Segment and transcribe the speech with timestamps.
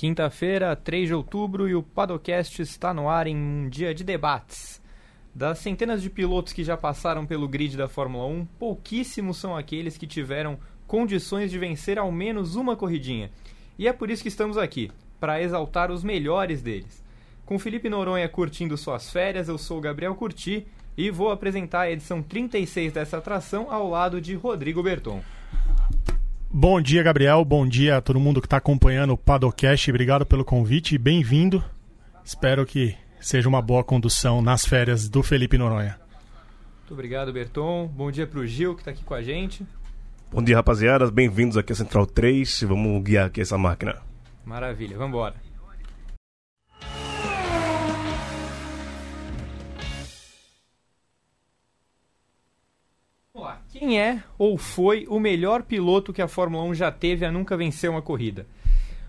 [0.00, 4.80] Quinta-feira, 3 de outubro, e o Padocast está no ar em um dia de debates.
[5.34, 9.98] Das centenas de pilotos que já passaram pelo grid da Fórmula 1, pouquíssimos são aqueles
[9.98, 13.30] que tiveram condições de vencer ao menos uma corridinha.
[13.78, 14.90] E é por isso que estamos aqui,
[15.20, 17.04] para exaltar os melhores deles.
[17.44, 21.90] Com Felipe Noronha curtindo suas férias, eu sou o Gabriel Curti e vou apresentar a
[21.90, 25.20] edição 36 dessa atração ao lado de Rodrigo Berton.
[26.52, 27.44] Bom dia, Gabriel.
[27.44, 29.88] Bom dia a todo mundo que está acompanhando o Padocast.
[29.88, 31.62] Obrigado pelo convite e bem-vindo.
[32.24, 35.96] Espero que seja uma boa condução nas férias do Felipe Noronha.
[36.80, 37.86] Muito obrigado, Berton.
[37.86, 39.64] Bom dia para o Gil, que está aqui com a gente.
[40.32, 41.08] Bom dia, rapaziada.
[41.08, 42.62] Bem-vindos aqui à Central 3.
[42.62, 43.98] Vamos guiar aqui essa máquina.
[44.44, 45.49] Maravilha, vamos embora.
[53.80, 57.56] Quem é ou foi o melhor piloto que a Fórmula 1 já teve a nunca
[57.56, 58.46] vencer uma corrida?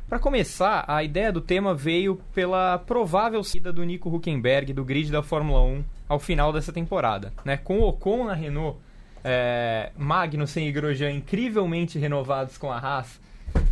[0.07, 5.11] Para começar, a ideia do tema veio pela provável saída do Nico Huckenberg do grid
[5.11, 7.33] da Fórmula 1 ao final dessa temporada.
[7.43, 7.57] Né?
[7.57, 8.79] Com o Ocon na Renault,
[9.25, 13.19] é, Magnussen e Grosjean incrivelmente renovados com a Haas,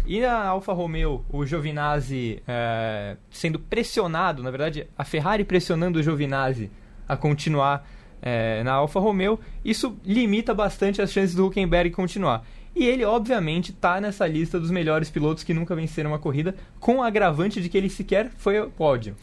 [0.05, 6.03] e a Alfa Romeo, o Giovinazzi é, sendo pressionado, na verdade, a Ferrari pressionando o
[6.03, 6.69] Giovinazzi
[7.07, 7.87] a continuar
[8.21, 12.45] é, na Alfa Romeo, isso limita bastante as chances do Huckenberg continuar.
[12.75, 16.97] E ele, obviamente, está nessa lista dos melhores pilotos que nunca venceram uma corrida, com
[16.97, 19.15] o agravante de que ele sequer foi ao pódio.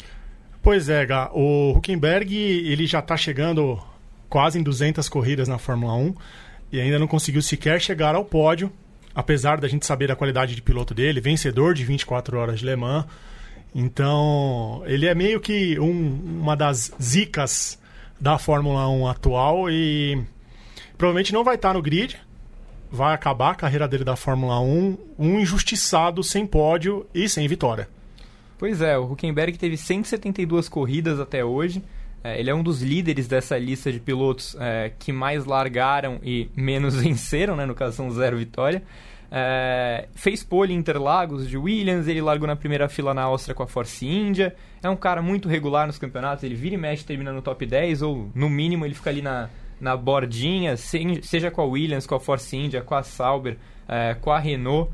[0.62, 3.80] Pois é, Gá, o Huckenberg ele já está chegando
[4.28, 6.14] quase em 200 corridas na Fórmula 1
[6.72, 8.72] e ainda não conseguiu sequer chegar ao pódio,
[9.14, 12.74] apesar da gente saber a qualidade de piloto dele, vencedor de 24 horas de Le
[12.74, 13.06] Mans.
[13.74, 17.78] Então, ele é meio que um, uma das zicas
[18.20, 20.22] da Fórmula 1 atual e
[20.96, 22.16] provavelmente não vai estar no grid.
[22.90, 27.88] Vai acabar a carreira dele da Fórmula 1, um injustiçado sem pódio e sem vitória.
[28.58, 31.82] Pois é, o Huckenberg teve 172 corridas até hoje.
[32.24, 36.48] É, ele é um dos líderes dessa lista de pilotos é, que mais largaram e
[36.56, 37.66] menos venceram, né?
[37.66, 38.82] no caso são zero vitória.
[39.30, 43.62] É, fez pole em Interlagos de Williams, ele largou na primeira fila na Áustria com
[43.62, 44.54] a Force India.
[44.82, 48.02] É um cara muito regular nos campeonatos, ele vira e mexe termina no top 10,
[48.02, 49.50] ou no mínimo ele fica ali na,
[49.80, 53.56] na bordinha, seja com a Williams, com a Force India, com a Sauber,
[53.88, 54.90] é, com a Renault.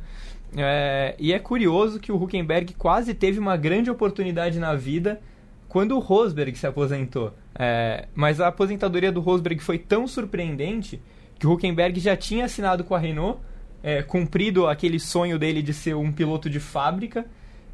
[0.56, 5.20] É, e é curioso que o Huckenberg quase teve uma grande oportunidade na vida
[5.68, 7.32] quando o Rosberg se aposentou.
[7.58, 11.00] É, mas a aposentadoria do Rosberg foi tão surpreendente
[11.38, 13.40] que o Huckenberg já tinha assinado com a Renault
[13.82, 17.26] é, cumprido aquele sonho dele de ser um piloto de fábrica.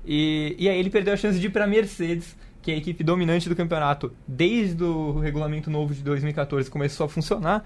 [0.04, 3.04] E, e aí ele perdeu a chance de ir para Mercedes, que é a equipe
[3.04, 7.64] dominante do campeonato desde o regulamento novo de 2014 começou a funcionar.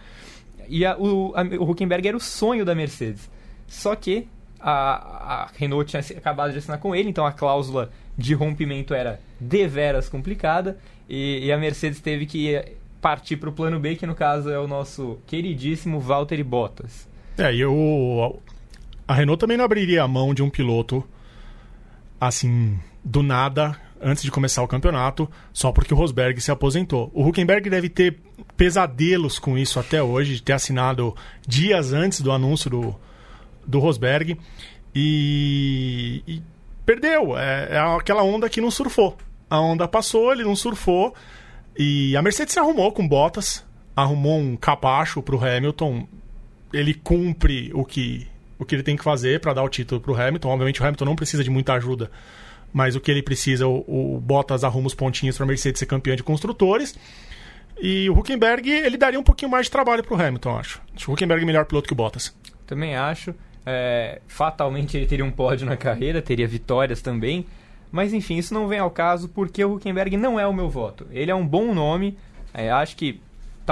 [0.68, 3.30] E a, o, a, o Huckenberg era o sonho da Mercedes.
[3.66, 4.28] Só que
[4.60, 9.20] a, a Renault tinha acabado de assinar com ele, então a cláusula de rompimento era
[9.40, 10.78] deveras complicada.
[11.08, 12.60] E, e a Mercedes teve que
[13.00, 17.08] partir para o plano B, que no caso é o nosso queridíssimo Valtteri Bottas.
[17.38, 18.38] É, e o,
[19.06, 21.04] a Renault também não abriria a mão de um piloto
[22.20, 27.10] assim, do nada, antes de começar o campeonato, só porque o Rosberg se aposentou.
[27.14, 28.20] O Huckenberg deve ter
[28.56, 31.14] pesadelos com isso até hoje, de ter assinado
[31.46, 32.94] dias antes do anúncio do,
[33.66, 34.38] do Rosberg.
[34.94, 36.42] E, e
[36.84, 37.36] perdeu.
[37.36, 39.16] É, é aquela onda que não surfou.
[39.48, 41.14] A onda passou, ele não surfou.
[41.76, 43.64] E a Mercedes se arrumou com botas,
[43.96, 46.06] arrumou um capacho pro Hamilton
[46.72, 48.26] ele cumpre o que,
[48.58, 50.48] o que ele tem que fazer para dar o título para o Hamilton.
[50.48, 52.10] Obviamente o Hamilton não precisa de muita ajuda,
[52.72, 55.86] mas o que ele precisa, o, o Bottas arruma os pontinhos para a Mercedes ser
[55.86, 56.98] campeã de construtores.
[57.80, 60.80] E o Huckenberg, ele daria um pouquinho mais de trabalho para o Hamilton, acho.
[60.94, 62.34] Acho o Huckenberg é melhor piloto que o Bottas.
[62.66, 63.34] Também acho.
[63.64, 67.46] É, fatalmente ele teria um pódio na carreira, teria vitórias também.
[67.90, 71.06] Mas enfim, isso não vem ao caso porque o Huckenberg não é o meu voto.
[71.10, 72.16] Ele é um bom nome,
[72.54, 73.20] é, acho que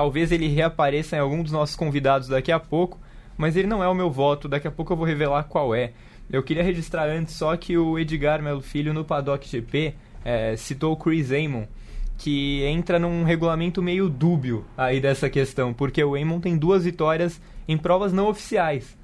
[0.01, 2.99] Talvez ele reapareça em algum dos nossos convidados daqui a pouco,
[3.37, 5.93] mas ele não é o meu voto, daqui a pouco eu vou revelar qual é.
[6.33, 9.95] Eu queria registrar antes só que o Edgar Melo Filho no Paddock GP
[10.25, 11.65] é, citou o Chris Amon,
[12.17, 17.39] que entra num regulamento meio dúbio aí dessa questão, porque o Amon tem duas vitórias
[17.69, 18.97] em provas não oficiais,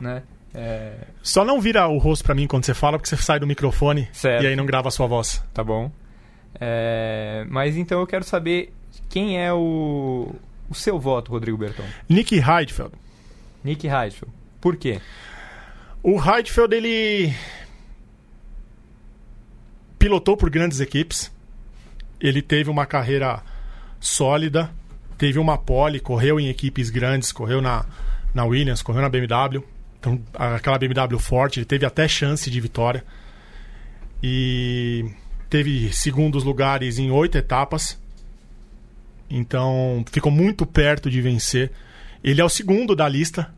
[0.00, 0.22] né?
[0.54, 0.94] É...
[1.22, 4.08] Só não vira o rosto para mim quando você fala, porque você sai do microfone
[4.10, 4.42] certo.
[4.42, 5.44] e aí não grava a sua voz.
[5.52, 5.92] Tá bom.
[6.58, 7.44] É...
[7.50, 8.72] Mas então eu quero saber
[9.08, 10.34] quem é o,
[10.68, 11.84] o seu voto, Rodrigo Bertão?
[12.08, 12.92] Nick Heidfeld.
[13.64, 14.32] Nick Heidfeld.
[14.60, 15.00] Por quê?
[16.02, 17.34] O Heidfeld, ele
[19.98, 21.30] pilotou por grandes equipes.
[22.20, 23.42] Ele teve uma carreira
[23.98, 24.70] sólida,
[25.18, 27.84] teve uma pole, correu em equipes grandes, correu na,
[28.34, 29.62] na Williams, correu na BMW.
[29.98, 33.04] Então, aquela BMW forte, ele teve até chance de vitória.
[34.22, 35.04] e
[35.50, 37.99] teve segundos lugares em oito etapas.
[39.30, 41.70] Então ficou muito perto de vencer.
[42.22, 43.54] Ele é o segundo da lista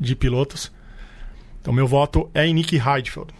[0.00, 0.72] de pilotos.
[1.60, 3.32] Então meu voto é em Nick Heidfeld.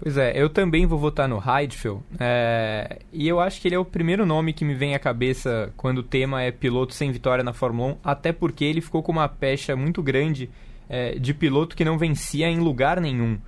[0.00, 2.02] Pois é, eu também vou votar no Heidfeld.
[2.18, 2.98] É...
[3.12, 5.98] E eu acho que ele é o primeiro nome que me vem à cabeça quando
[5.98, 9.28] o tema é piloto sem vitória na Fórmula 1, até porque ele ficou com uma
[9.28, 10.50] pecha muito grande
[10.88, 13.38] é, de piloto que não vencia em lugar nenhum.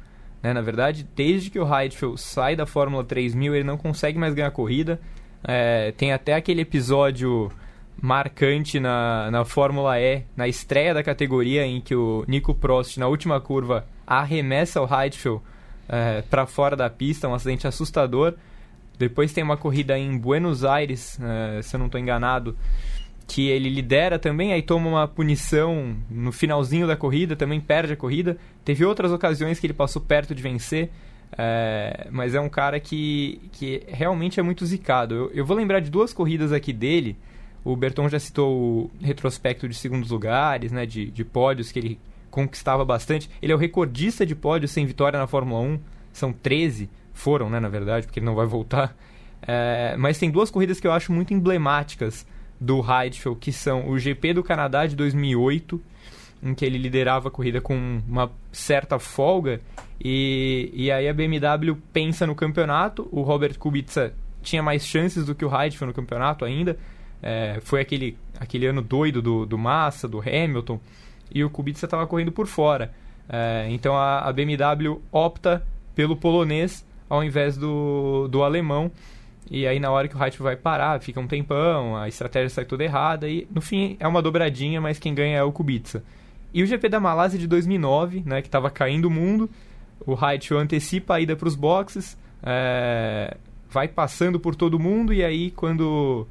[0.43, 0.55] Né?
[0.55, 4.51] Na verdade, desde que o Heidfeld sai da Fórmula 3000, ele não consegue mais ganhar
[4.53, 5.01] corrida.
[5.47, 5.93] É...
[5.93, 7.51] Tem até aquele episódio
[8.01, 13.09] marcante na, na Fórmula E, na estreia da categoria, em que o Nico Prost, na
[13.09, 15.41] última curva, arremessa o Heidfeld
[15.89, 18.35] é, para fora da pista, um acidente assustador.
[18.99, 22.57] Depois tem uma corrida em Buenos Aires, é, se eu não estou enganado,
[23.27, 27.97] que ele lidera também, aí toma uma punição no finalzinho da corrida, também perde a
[27.97, 28.37] corrida.
[28.65, 30.91] Teve outras ocasiões que ele passou perto de vencer,
[31.37, 35.15] é, mas é um cara que, que realmente é muito zicado.
[35.15, 37.17] Eu, eu vou lembrar de duas corridas aqui dele
[37.67, 42.01] o Berton já citou o retrospecto de segundos lugares, né, de, de pódios que ele
[42.31, 43.29] conquistava bastante.
[43.43, 45.81] Ele é o recordista de pódios sem vitória na Fórmula 1.
[46.13, 48.97] São 13, foram, né, na verdade, porque ele não vai voltar.
[49.43, 52.25] É, mas tem duas corridas que eu acho muito emblemáticas
[52.61, 55.83] do Heidfeld, que são o GP do Canadá de 2008,
[56.43, 59.61] em que ele liderava a corrida com uma certa folga,
[60.03, 64.13] e, e aí a BMW pensa no campeonato, o Robert Kubica
[64.43, 66.77] tinha mais chances do que o Heidfeld no campeonato ainda,
[67.23, 70.79] é, foi aquele, aquele ano doido do, do Massa, do Hamilton,
[71.35, 72.93] e o Kubica estava correndo por fora.
[73.29, 78.91] É, então a, a, BMW opta pelo polonês ao invés do, do alemão.
[79.51, 82.65] E aí na hora que o Heidfeld vai parar, fica um tempão, a estratégia sai
[82.65, 86.03] toda errada e no fim é uma dobradinha, mas quem ganha é o Kubica.
[86.53, 89.49] E o GP da Malásia de 2009, né, que estava caindo o mundo,
[90.07, 93.37] o Heidfeld antecipa a ida para os boxes, é,
[93.69, 96.27] vai passando por todo mundo e aí quando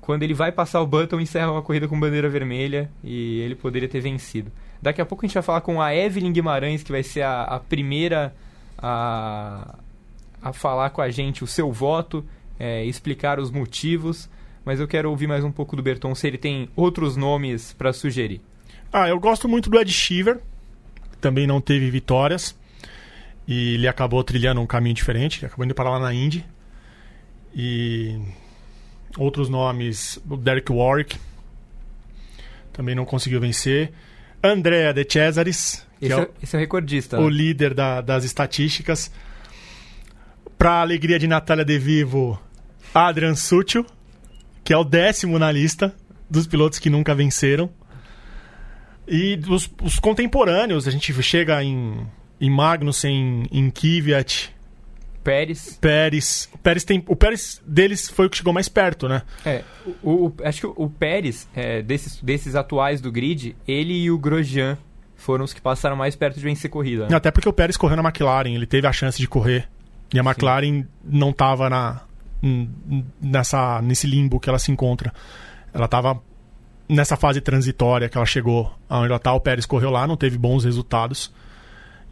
[0.00, 3.88] quando ele vai passar o Button, encerra uma corrida com bandeira vermelha e ele poderia
[3.88, 4.50] ter vencido.
[4.82, 7.42] Daqui a pouco a gente vai falar com a Evelyn Guimarães, que vai ser a,
[7.44, 8.34] a primeira
[8.76, 9.76] a,
[10.42, 12.24] a falar com a gente o seu voto,
[12.58, 14.28] é, explicar os motivos.
[14.64, 17.92] Mas eu quero ouvir mais um pouco do Berton, se ele tem outros nomes para
[17.92, 18.40] sugerir.
[18.92, 20.40] Ah, eu gosto muito do Ed Sheever,
[21.20, 22.56] também não teve vitórias.
[23.48, 26.44] E ele acabou trilhando um caminho diferente, ele acabou indo para lá na Indy.
[27.54, 28.20] E
[29.16, 31.18] Outros nomes, o Derek Warwick
[32.72, 33.92] também não conseguiu vencer.
[34.42, 37.20] Andrea De Cesaris, que esse é, o, esse é o recordista.
[37.20, 39.10] O líder da, das estatísticas.
[40.56, 42.40] Para alegria de Natália De Vivo,
[42.94, 43.84] Adrian Sutil,
[44.64, 45.94] que é o décimo na lista
[46.30, 47.68] dos pilotos que nunca venceram.
[49.12, 52.06] E os, os contemporâneos, a gente chega em,
[52.40, 54.54] em Magnussen, em Kvyat,
[55.22, 55.78] Pérez.
[55.80, 56.48] Pérez.
[56.52, 59.22] O Pérez, tem, o Pérez deles foi o que chegou mais perto, né?
[59.44, 59.62] É.
[60.02, 64.18] O, o acho que o, Pérez, é, desses, desses atuais do grid, ele e o
[64.18, 64.76] Grosjean
[65.14, 67.06] foram os que passaram mais perto de vencer corrida.
[67.08, 67.14] Né?
[67.14, 69.68] Até porque o Pérez correu na McLaren, ele teve a chance de correr.
[70.12, 70.86] E a McLaren Sim.
[71.04, 72.00] não estava na,
[73.20, 75.12] nessa, nesse limbo que ela se encontra.
[75.72, 76.20] Ela estava
[76.92, 79.32] nessa fase transitória que ela chegou aonde ela está.
[79.32, 81.32] O Pérez correu lá, não teve bons resultados.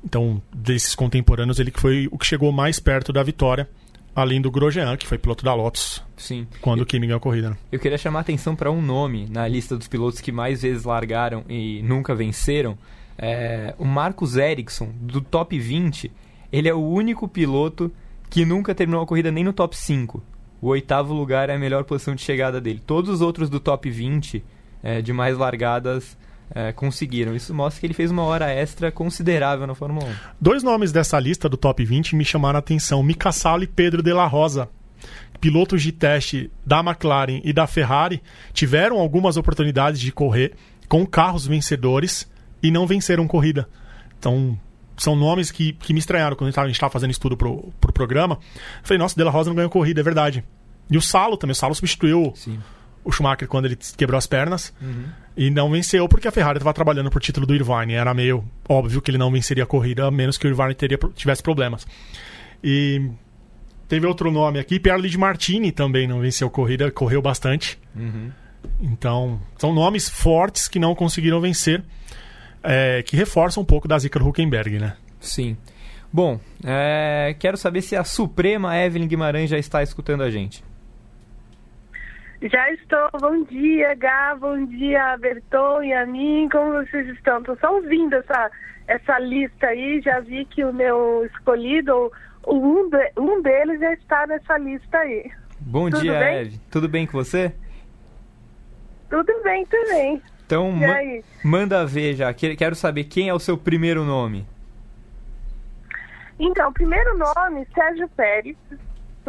[0.02, 3.68] Então, desses contemporâneos, ele que foi o que chegou mais perto da vitória,
[4.16, 6.02] além do Grosjean, que foi piloto da Lotus.
[6.16, 6.46] Sim.
[6.60, 7.50] Quando o Kimi ganhou a corrida.
[7.50, 7.56] Né?
[7.70, 10.84] Eu queria chamar a atenção para um nome na lista dos pilotos que mais vezes
[10.84, 12.78] largaram e nunca venceram.
[13.18, 16.10] É, o Marcus Ericsson, do top 20,
[16.50, 17.92] ele é o único piloto
[18.30, 20.22] que nunca terminou a corrida nem no top 5.
[20.62, 22.82] O oitavo lugar é a melhor posição de chegada dele.
[22.86, 24.42] Todos os outros do top 20,
[24.82, 26.16] é, de mais largadas,
[26.54, 27.34] é, conseguiram.
[27.34, 30.14] Isso mostra que ele fez uma hora extra considerável na Fórmula 1.
[30.40, 34.02] Dois nomes dessa lista do top 20 me chamaram a atenção: Mika Sala e Pedro
[34.02, 34.68] de la Rosa.
[35.40, 38.22] Pilotos de teste da McLaren e da Ferrari
[38.52, 40.52] tiveram algumas oportunidades de correr
[40.86, 42.30] com carros vencedores
[42.62, 43.66] e não venceram corrida.
[44.18, 44.58] Então,
[44.98, 48.38] são nomes que, que me estranharam quando a gente estava fazendo estudo pro, pro programa.
[48.82, 50.44] falei, nossa, De La Rosa não ganhou corrida, é verdade.
[50.90, 52.58] E o Salo também, o Salo substituiu Sim
[53.04, 54.72] o Schumacher quando ele quebrou as pernas.
[54.80, 55.04] Uhum.
[55.36, 57.94] E não venceu porque a Ferrari estava trabalhando por título do Irvine.
[57.94, 60.98] Era meio óbvio que ele não venceria a corrida, a menos que o Irvine teria,
[61.14, 61.86] tivesse problemas.
[62.62, 63.10] E
[63.88, 67.78] teve outro nome aqui, Pierre de Martini também não venceu a corrida, correu bastante.
[67.96, 68.30] Uhum.
[68.80, 71.82] Então, são nomes fortes que não conseguiram vencer,
[72.62, 74.96] é, que reforçam um pouco da zica do Huckenberg, né?
[75.18, 75.56] Sim.
[76.12, 80.62] Bom, é, quero saber se a Suprema Evelyn Guimarães já está escutando a gente.
[82.42, 83.08] Já estou.
[83.20, 84.34] Bom dia, Gá.
[84.34, 86.48] Bom dia, Berton e a mim.
[86.50, 87.38] Como vocês estão?
[87.40, 88.50] Estou só ouvindo essa,
[88.86, 92.10] essa lista aí, já vi que o meu escolhido,
[92.46, 95.30] um, de, um deles já está nessa lista aí.
[95.60, 96.36] Bom Tudo dia, bem?
[96.38, 96.60] Eve.
[96.70, 97.52] Tudo bem com você?
[99.10, 100.22] Tudo bem também.
[100.46, 101.22] Então, ma- aí?
[101.44, 102.32] manda ver já.
[102.32, 104.46] Que- Quero saber quem é o seu primeiro nome.
[106.38, 108.56] Então, primeiro nome, Sérgio Pérez,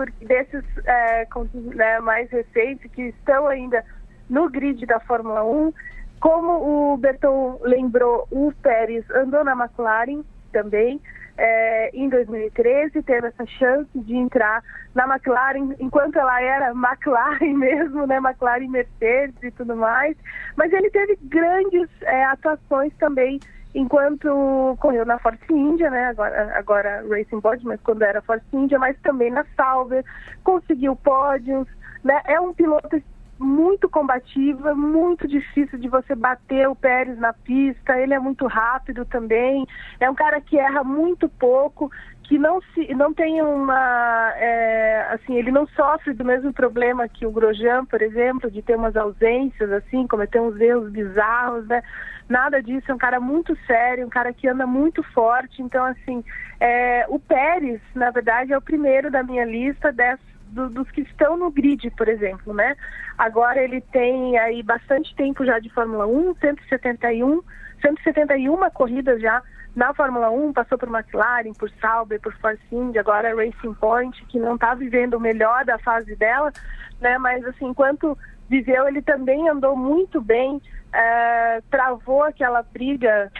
[0.01, 1.27] por, desses é,
[1.75, 3.84] né, mais recentes que estão ainda
[4.29, 5.74] no grid da Fórmula 1.
[6.20, 11.00] Como o Berton lembrou, o Pérez andou na McLaren também
[11.38, 18.05] é, em 2013, teve essa chance de entrar na McLaren, enquanto ela era McLaren mesmo,
[18.05, 20.15] né, McLaren Mercedes e tudo mais.
[20.55, 23.39] Mas ele teve grandes é, atuações também
[23.74, 28.78] enquanto correu na Force India, né, agora, agora Racing Pod, mas quando era Force India,
[28.78, 30.04] mas também na Sauber,
[30.44, 31.68] conseguiu pódios,
[32.04, 33.01] né, é um piloto
[33.40, 38.46] muito combativo, é muito difícil de você bater o Pérez na pista, ele é muito
[38.46, 39.66] rápido também,
[40.00, 41.90] é um cara que erra muito pouco,
[42.32, 47.26] que não se não tem uma é, assim ele não sofre do mesmo problema que
[47.26, 51.84] o Grosjean por exemplo de ter umas ausências assim cometer uns erros bizarros né
[52.30, 56.24] nada disso é um cara muito sério um cara que anda muito forte então assim
[56.58, 61.00] é, o Pérez na verdade é o primeiro da minha lista dessa do- dos que
[61.00, 62.76] estão no grid, por exemplo, né?
[63.18, 67.42] Agora ele tem aí bastante tempo já de Fórmula 1, 171,
[67.82, 69.42] 171 corridas já
[69.75, 74.40] na Fórmula 1, passou por McLaren, por Sauber, por Force India, agora Racing Point, que
[74.40, 76.51] não está vivendo o melhor da fase dela,
[77.00, 77.18] né?
[77.18, 78.18] Mas assim, enquanto
[78.50, 80.62] viveu, ele também andou muito bem,
[80.94, 83.32] eh, travou aquela briga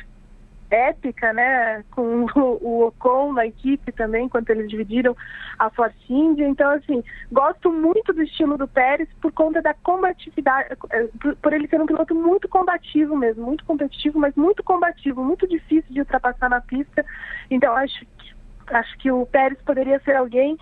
[0.72, 5.16] épica, né, com o, o Ocon na equipe também, enquanto eles dividiram
[5.60, 6.48] a Force India.
[6.48, 10.76] Então, assim, gosto muito do estilo do Pérez por conta da combatividade,
[11.20, 15.48] por, por ele ser um piloto muito combativo mesmo, muito competitivo, mas muito combativo, muito
[15.48, 17.06] difícil de ultrapassar na pista.
[17.50, 18.34] Então, acho que,
[18.68, 20.58] acho que o Pérez poderia ser alguém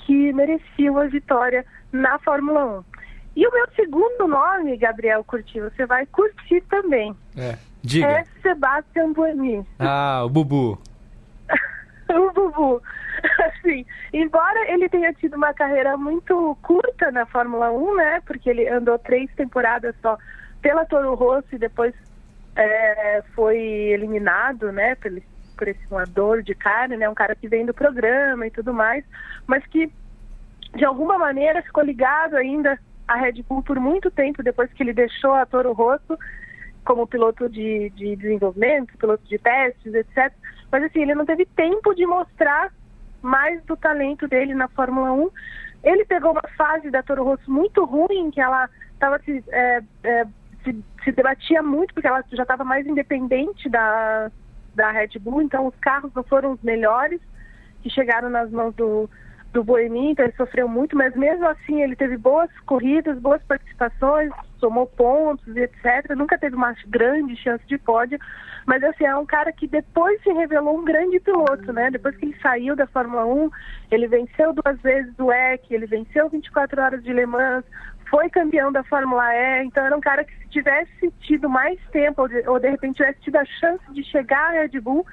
[0.00, 2.84] que merecia uma vitória na Fórmula 1.
[3.34, 7.16] E o meu segundo nome, Gabriel Curti, você vai curtir também.
[7.36, 7.56] É.
[7.82, 8.06] Diga.
[8.06, 9.66] É Sebastian Buemi.
[9.78, 10.78] Ah, o Bubu.
[12.10, 12.82] o Bubu.
[13.40, 18.20] Assim, embora ele tenha tido uma carreira muito curta na Fórmula 1, né?
[18.26, 20.16] Porque ele andou três temporadas só
[20.60, 21.94] pela Toro Rosso e depois
[22.56, 24.94] é, foi eliminado, né?
[24.96, 27.08] Por, esse- por esse doador de carne, né?
[27.08, 29.04] Um cara que vem do programa e tudo mais,
[29.46, 29.92] mas que
[30.74, 34.92] de alguma maneira ficou ligado ainda à Red Bull por muito tempo depois que ele
[34.92, 36.18] deixou a Toro Rosso
[36.84, 40.32] como piloto de, de desenvolvimento, piloto de testes, etc.
[40.70, 42.72] Mas assim, ele não teve tempo de mostrar
[43.20, 45.30] mais do talento dele na Fórmula 1.
[45.84, 50.24] Ele pegou uma fase da Toro Rosso muito ruim, que ela estava se, é, é,
[50.64, 54.30] se, se debatia muito, porque ela já estava mais independente da,
[54.74, 57.20] da Red Bull, então os carros não foram os melhores
[57.82, 59.10] que chegaram nas mãos do,
[59.52, 64.32] do Boemi, então ele sofreu muito, mas mesmo assim ele teve boas corridas, boas participações,
[64.62, 66.14] somou pontos e etc.
[66.16, 68.16] Nunca teve uma grande chance de pódio,
[68.64, 71.90] mas assim, é um cara que depois se revelou um grande piloto, né?
[71.90, 73.50] Depois que ele saiu da Fórmula 1,
[73.90, 77.64] ele venceu duas vezes o EC, ele venceu 24 horas de Le Mans,
[78.08, 82.22] foi campeão da Fórmula E, então era um cara que se tivesse tido mais tempo,
[82.46, 85.04] ou de, repente tivesse tido a chance de chegar à Red Bull,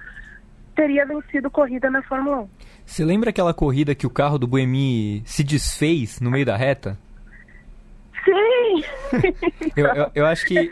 [0.76, 2.50] teria vencido corrida na Fórmula 1.
[2.86, 6.98] Você lembra aquela corrida que o carro do Buemi se desfez no meio da reta?
[8.26, 8.84] Sim!
[9.76, 10.70] Eu, eu, eu acho que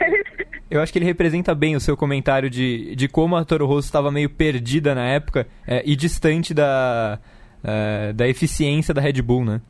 [0.69, 3.87] eu acho que ele representa bem o seu comentário de, de como a Toro Rosso
[3.87, 7.19] estava meio perdida na época é, e distante da,
[7.63, 9.61] é, da eficiência da Red Bull, né?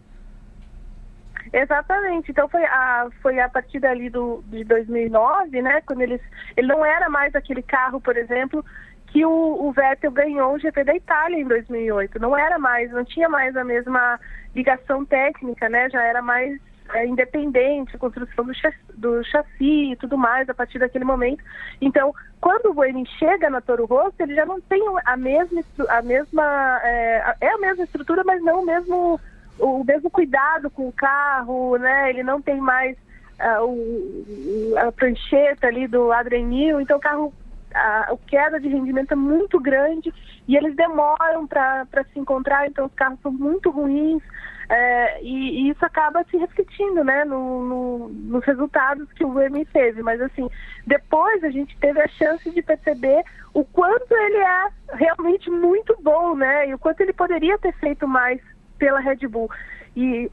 [1.53, 2.31] Exatamente.
[2.31, 5.81] Então foi a, foi a partir dali do, de 2009, né?
[5.85, 6.21] Quando eles.
[6.55, 8.63] Ele não era mais aquele carro, por exemplo,
[9.07, 12.19] que o, o Vettel ganhou o GP da Itália em 2008.
[12.19, 14.19] Não era mais, não tinha mais a mesma
[14.55, 15.89] ligação técnica, né?
[15.89, 16.59] Já era mais
[16.93, 21.43] é, independente, construção do chassi, do chassi e tudo mais a partir daquele momento.
[21.81, 26.01] Então, quando o Buemi chega na Toro Rosso, ele já não tem a mesma, a
[26.01, 29.19] mesma é, é a mesma estrutura, mas não o mesmo
[29.59, 32.09] o mesmo cuidado com o carro, né?
[32.09, 32.95] Ele não tem mais
[33.39, 37.33] ah, o, a prancheta ali do Newey, então o carro
[37.73, 40.13] a, a queda de rendimento é muito grande
[40.47, 44.21] e eles demoram para se encontrar, então os carros são muito ruins
[44.69, 49.65] é, e, e isso acaba se refletindo né, no, no, nos resultados que o VMI
[49.65, 50.01] teve.
[50.01, 50.49] Mas assim,
[50.85, 56.35] depois a gente teve a chance de perceber o quanto ele é realmente muito bom,
[56.35, 56.67] né?
[56.69, 58.41] E o quanto ele poderia ter feito mais
[58.77, 59.49] pela Red Bull.
[59.95, 60.29] E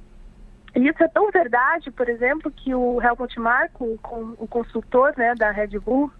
[0.74, 3.98] isso é tão verdade, por exemplo, que o Helmut Marko,
[4.38, 6.10] o consultor né, da Red Bull,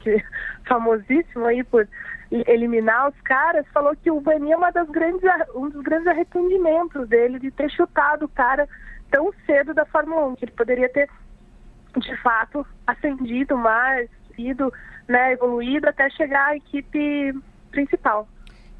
[0.00, 0.22] que é
[0.66, 1.88] famosíssimo aí por
[2.30, 5.22] eliminar os caras, falou que o Vani é uma das grandes,
[5.54, 8.68] um dos grandes arrependimentos dele de ter chutado o cara
[9.10, 11.08] tão cedo da Fórmula 1, que ele poderia ter,
[11.96, 14.72] de fato, ascendido mais, sido
[15.08, 17.34] né, evoluído até chegar à equipe
[17.70, 18.28] principal.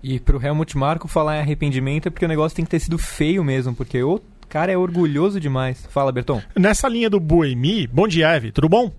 [0.02, 2.98] E pro Helmut Marko falar em arrependimento é porque o negócio tem que ter sido
[2.98, 5.86] feio mesmo, porque o cara é orgulhoso demais.
[5.86, 6.42] Fala, Berton.
[6.56, 8.92] Nessa linha do Boemi, bom dia, Eve, tudo bom?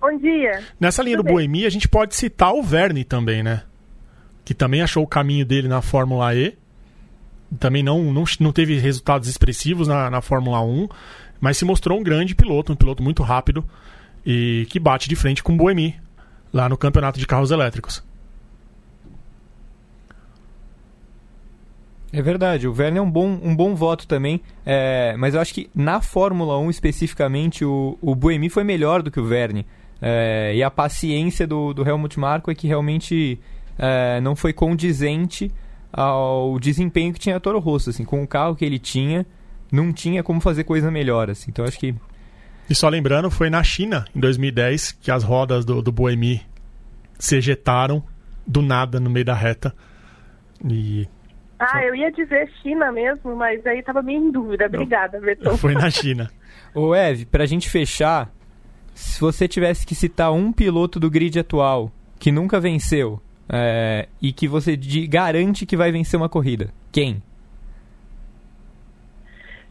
[0.00, 0.62] Bom dia.
[0.78, 3.62] Nessa linha Tudo do Boemi, a gente pode citar o Verne também, né?
[4.44, 6.56] Que também achou o caminho dele na Fórmula E.
[7.58, 10.88] Também não, não, não teve resultados expressivos na, na Fórmula 1,
[11.40, 13.64] mas se mostrou um grande piloto, um piloto muito rápido
[14.24, 15.98] e que bate de frente com o Boemi
[16.52, 18.04] lá no campeonato de carros elétricos.
[22.12, 25.52] É verdade, o Verne é um bom, um bom voto também, é, mas eu acho
[25.52, 29.66] que na Fórmula 1 especificamente o, o Buemi foi melhor do que o Verne.
[30.00, 33.40] É, e a paciência do, do Helmut Marko é que realmente
[33.78, 35.50] é, não foi condizente
[35.92, 37.90] ao desempenho que tinha a Toro Rosso.
[37.90, 39.26] Assim, com o carro que ele tinha,
[39.72, 41.30] não tinha como fazer coisa melhor.
[41.30, 41.94] Assim, então acho que.
[42.70, 46.42] E só lembrando, foi na China, em 2010, que as rodas do, do Boemi
[47.18, 48.04] se ejetaram
[48.46, 49.74] do nada no meio da reta.
[50.68, 51.08] E
[51.58, 54.66] ah, eu ia dizer China mesmo, mas aí tava meio em dúvida.
[54.66, 55.56] Obrigada, Berton.
[55.56, 56.30] Foi na China.
[56.72, 58.30] Ô, Eve, pra gente fechar,
[58.98, 64.32] se você tivesse que citar um piloto do grid atual que nunca venceu é, e
[64.32, 64.76] que você
[65.08, 67.22] garante que vai vencer uma corrida, quem?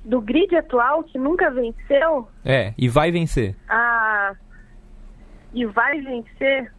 [0.06, 2.30] Do grid atual que nunca venceu?
[2.46, 3.54] É, e vai vencer.
[3.68, 4.34] Ah,
[5.54, 6.72] e vai vencer?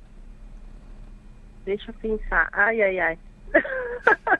[1.67, 2.49] Deixa eu pensar.
[2.52, 3.19] Ai, ai, ai.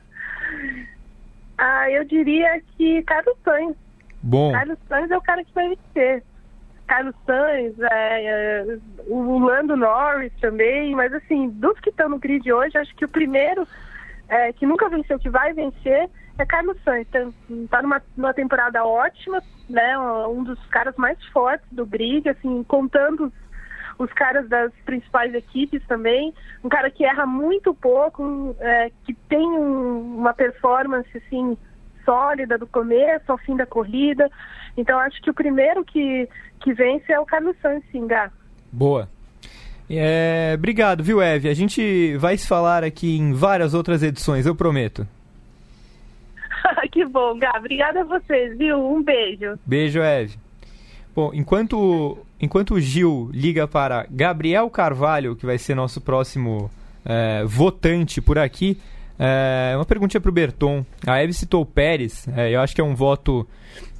[1.61, 3.75] Ah, eu diria que Carlos Sainz.
[4.23, 4.53] Bom.
[4.53, 6.23] Carlos Sainz é o cara que vai vencer.
[6.89, 12.51] Carlos Sainz, é, é, o Lando Norris também, mas assim, dos que estão no grid
[12.51, 13.67] hoje, acho que o primeiro
[14.27, 17.07] é, que nunca venceu, que vai vencer, é Carlos Sainz.
[17.07, 17.29] Está
[17.69, 19.99] tá numa, numa temporada ótima, né?
[20.27, 23.49] Um dos caras mais fortes do grid, assim, contando os
[23.99, 26.33] os caras das principais equipes também.
[26.63, 31.57] Um cara que erra muito pouco, é, que tem um, uma performance assim
[32.09, 34.31] sólida do começo ao fim da corrida.
[34.75, 36.27] Então acho que o primeiro que,
[36.59, 38.31] que vence é o Carlos Sainz, sim, Gá.
[38.71, 39.07] Boa.
[39.87, 41.49] É, obrigado, viu, Eve?
[41.49, 45.07] A gente vai se falar aqui em várias outras edições, eu prometo.
[46.91, 47.53] que bom, Gá.
[47.57, 48.77] Obrigada a vocês, viu?
[48.77, 49.59] Um beijo.
[49.65, 50.37] Beijo, Eve.
[51.15, 56.71] Bom, enquanto, enquanto o Gil liga para Gabriel Carvalho, que vai ser nosso próximo
[57.05, 58.79] é, votante por aqui,
[59.19, 60.85] é, uma perguntinha para o Berton.
[61.05, 63.45] A Eve citou o Pérez, é, eu acho que é um voto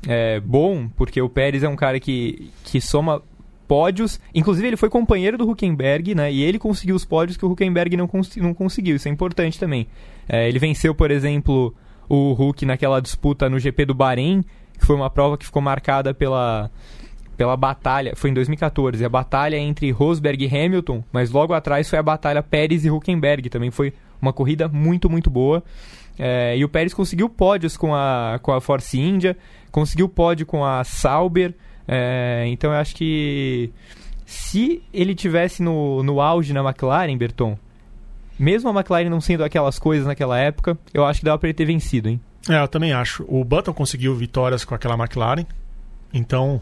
[0.08, 3.22] é, bom, porque o Pérez é um cara que, que soma
[3.68, 4.20] pódios.
[4.34, 6.32] Inclusive, ele foi companheiro do Huckenberg, né?
[6.32, 8.96] E ele conseguiu os pódios que o Huckenberg não, cons não conseguiu.
[8.96, 9.88] Isso é importante também.
[10.28, 11.76] É, ele venceu, por exemplo,
[12.10, 14.44] o Huck naquela disputa no GP do Bahrein,
[14.80, 16.72] que foi uma prova que ficou marcada pela
[17.40, 21.98] pela batalha, foi em 2014, a batalha entre Rosberg e Hamilton, mas logo atrás foi
[21.98, 25.64] a batalha Pérez e Huckenberg, também foi uma corrida muito, muito boa.
[26.18, 29.38] É, e o Pérez conseguiu pódios com a, com a Force India,
[29.72, 31.56] conseguiu pódio com a Sauber,
[31.88, 33.72] é, então eu acho que
[34.26, 37.58] se ele tivesse no, no auge na McLaren, Berton,
[38.38, 41.54] mesmo a McLaren não sendo aquelas coisas naquela época, eu acho que dava para ele
[41.54, 42.20] ter vencido, hein?
[42.50, 43.24] É, eu também acho.
[43.30, 45.46] O Button conseguiu vitórias com aquela McLaren,
[46.14, 46.62] então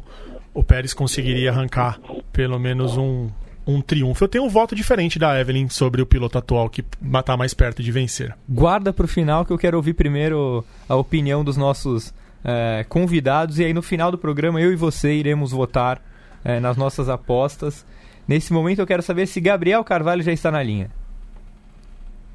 [0.58, 2.00] o Pérez conseguiria arrancar
[2.34, 3.30] pelo menos um,
[3.66, 4.24] um triunfo.
[4.24, 7.84] Eu tenho um voto diferente da Evelyn sobre o piloto atual que está mais perto
[7.84, 8.36] de vencer.
[8.50, 12.12] Guarda para o final que eu quero ouvir primeiro a opinião dos nossos
[12.44, 16.02] é, convidados e aí no final do programa eu e você iremos votar
[16.44, 17.86] é, nas nossas apostas.
[18.28, 20.90] Nesse momento eu quero saber se Gabriel Carvalho já está na linha.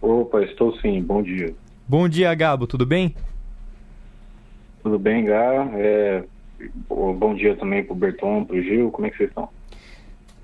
[0.00, 1.02] Opa, estou sim.
[1.02, 1.52] Bom dia.
[1.88, 2.68] Bom dia, Gabo.
[2.68, 3.16] Tudo bem?
[4.80, 5.68] Tudo bem, Gá.
[5.74, 6.22] É,
[6.88, 9.48] Bom dia também pro Berton, pro Gil, como é que vocês estão?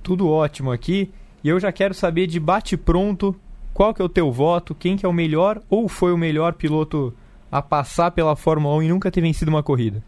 [0.03, 1.11] Tudo ótimo aqui.
[1.43, 3.35] E eu já quero saber de bate-pronto
[3.73, 6.55] qual que é o teu voto, quem que é o melhor ou foi o melhor
[6.55, 7.15] piloto
[7.51, 10.03] a passar pela Fórmula 1 e nunca ter vencido uma corrida?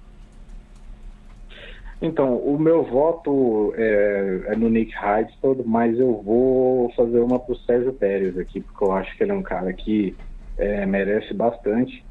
[2.02, 7.54] Então, o meu voto é, é no Nick Heidfeld, mas eu vou fazer uma pro
[7.58, 10.16] Sérgio Pérez aqui, porque eu acho que ele é um cara que
[10.56, 12.02] é, merece bastante,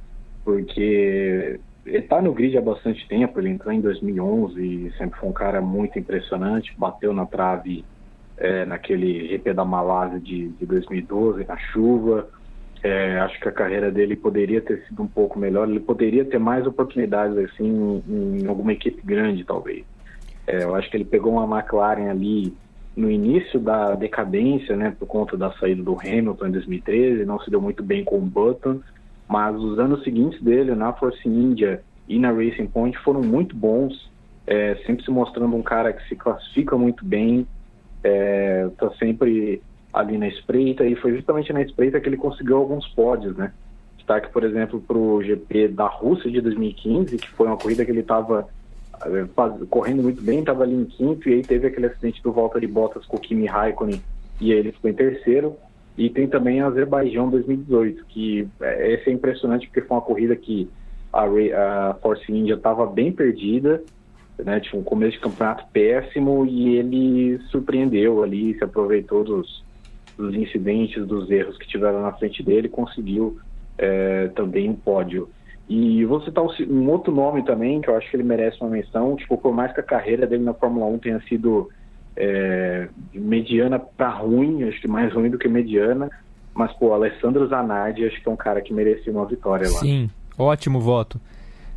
[0.45, 1.59] porque
[1.89, 5.33] ele está no grid há bastante tempo, ele entrou em 2011 e sempre foi um
[5.33, 7.83] cara muito impressionante, bateu na trave
[8.37, 12.29] é, naquele GP da Malásia de, de 2012, na chuva.
[12.81, 16.39] É, acho que a carreira dele poderia ter sido um pouco melhor, ele poderia ter
[16.39, 19.83] mais oportunidades assim em, em alguma equipe grande, talvez.
[20.47, 22.55] É, eu acho que ele pegou uma McLaren ali
[22.95, 27.49] no início da decadência, né, por conta da saída do Hamilton em 2013, não se
[27.49, 28.79] deu muito bem com o Button,
[29.29, 34.09] mas os anos seguintes dele na Force India e na Racing Point foram muito bons,
[34.47, 37.47] é, sempre se mostrando um cara que se classifica muito bem,
[37.97, 39.61] está é, sempre
[39.93, 43.53] ali na espreita, e foi justamente na espreita que ele conseguiu alguns pódios, né?
[43.97, 47.91] Destaque, por exemplo, para o GP da Rússia de 2015, que foi uma corrida que
[47.91, 48.47] ele estava
[49.05, 49.25] é,
[49.69, 53.05] correndo muito bem, estava ali em quinto, e aí teve aquele acidente do de Bottas
[53.05, 54.01] com o Kimi Raikkonen,
[54.41, 55.55] e aí ele ficou em terceiro.
[55.99, 60.33] E tem também a Azerbaijão 2018, que é, esse é impressionante porque foi uma corrida
[60.33, 60.69] que
[61.11, 61.25] a,
[61.89, 63.83] a Force India estava bem perdida,
[64.37, 69.61] né, tinha um começo de campeonato péssimo e ele surpreendeu ali, se aproveitou dos,
[70.17, 73.37] dos incidentes, dos erros que tiveram na frente dele, conseguiu
[73.77, 75.27] é, também um pódio.
[75.67, 79.17] E vou citar um outro nome também, que eu acho que ele merece uma menção,
[79.17, 81.69] tipo, por mais que a carreira dele na Fórmula 1 tenha sido
[82.15, 86.09] é, mediana para ruim, acho que mais ruim do que mediana,
[86.53, 89.79] mas, pô, Alessandro Zanardi acho que é um cara que merecia uma vitória lá.
[89.79, 91.19] Sim, ótimo voto.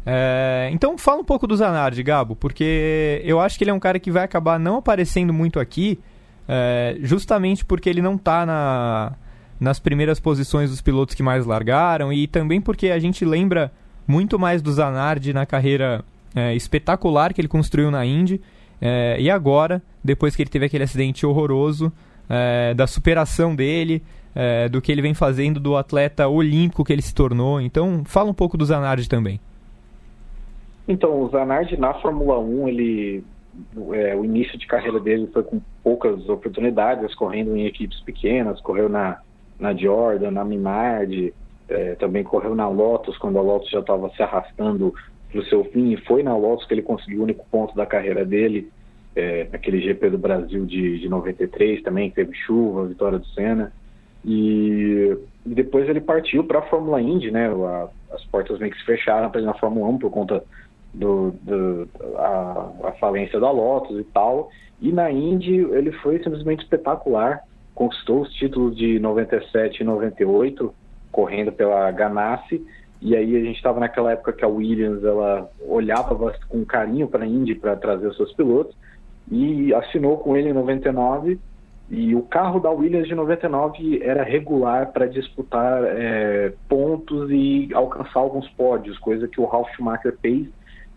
[0.04, 3.78] É, então fala um pouco do Zanardi, Gabo, porque eu acho que ele é um
[3.78, 6.00] cara que vai acabar não aparecendo muito aqui,
[6.48, 9.12] é, justamente porque ele não está na,
[9.60, 13.70] nas primeiras posições dos pilotos que mais largaram e também porque a gente lembra
[14.08, 18.40] muito mais do Zanardi na carreira é, espetacular que ele construiu na Indy.
[18.84, 21.92] É, e agora, depois que ele teve aquele acidente horroroso,
[22.28, 24.02] é, da superação dele,
[24.34, 27.60] é, do que ele vem fazendo, do atleta olímpico que ele se tornou.
[27.60, 29.38] Então, fala um pouco do Zanardi também.
[30.88, 33.24] Então, o Zanardi na Fórmula 1, ele,
[33.92, 38.88] é, o início de carreira dele foi com poucas oportunidades, correndo em equipes pequenas, correu
[38.88, 39.20] na,
[39.60, 41.32] na Jordan, na Minardi,
[41.68, 44.92] é, também correu na Lotus, quando a Lotus já estava se arrastando
[45.32, 47.86] para o seu fim, e foi na Lotus que ele conseguiu o único ponto da
[47.86, 48.70] carreira dele,
[49.16, 53.72] é, naquele GP do Brasil de, de 93 também, que teve chuva, vitória do Senna.
[54.24, 57.48] E, e depois ele partiu para a Fórmula Indy, né?
[57.48, 60.44] A, as portas meio que se fecharam para ele na Fórmula 1 por conta
[60.94, 64.50] do, do a, a, falência da Lotus e tal.
[64.80, 67.42] E na Indy ele foi simplesmente espetacular,
[67.74, 70.72] conquistou os títulos de 97 e 98,
[71.10, 72.64] correndo pela Ganassi.
[73.02, 76.14] E aí a gente estava naquela época que a Williams ela olhava
[76.48, 78.76] com carinho para a Indy para trazer os seus pilotos
[79.30, 81.38] e assinou com ele em 99
[81.90, 88.20] e o carro da Williams de 99 era regular para disputar é, pontos e alcançar
[88.20, 90.48] alguns pódios, coisa que o Ralf Schumacher fez,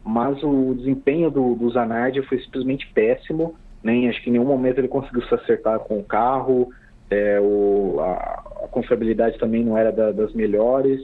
[0.03, 4.77] mas o desempenho do, do Zanardi foi simplesmente péssimo, nem acho que em nenhum momento
[4.77, 6.69] ele conseguiu se acertar com o carro,
[7.09, 11.01] é, o, a, a, confiabilidade também não era da, das melhores.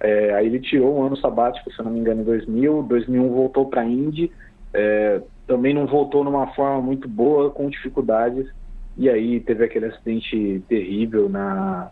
[0.00, 2.82] É, aí ele tirou um ano sabático, se eu não me engano, em 2000.
[2.82, 4.30] 2001 voltou para a Indy,
[4.72, 8.46] é, também não voltou numa forma muito boa, com dificuldades.
[8.96, 11.90] E aí teve aquele acidente terrível na,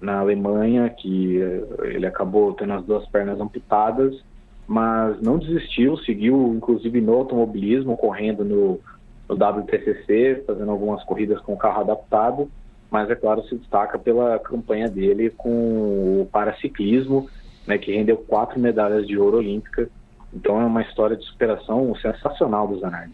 [0.00, 4.22] na Alemanha, que é, ele acabou tendo as duas pernas amputadas,
[4.66, 8.80] mas não desistiu, seguiu inclusive no automobilismo, correndo no,
[9.28, 12.50] no WTCC, fazendo algumas corridas com o carro adaptado
[12.90, 17.28] mas é claro se destaca pela campanha dele com o paraciclismo,
[17.68, 19.88] né, que rendeu quatro medalhas de ouro olímpica.
[20.32, 23.12] Então é uma história de superação sensacional do Zanardi.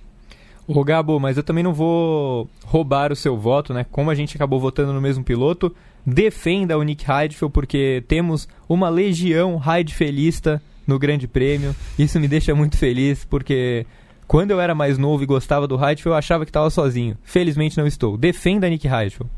[0.66, 3.84] Ô Gabo, mas eu também não vou roubar o seu voto, né?
[3.90, 5.74] Como a gente acabou votando no mesmo piloto,
[6.06, 11.74] defenda o Nick Heidfeld porque temos uma legião Heidfelista no Grande Prêmio.
[11.98, 13.84] Isso me deixa muito feliz porque
[14.26, 17.18] quando eu era mais novo e gostava do Heidfeld, eu achava que estava sozinho.
[17.22, 18.16] Felizmente não estou.
[18.16, 19.30] Defenda Nick Heidfeld.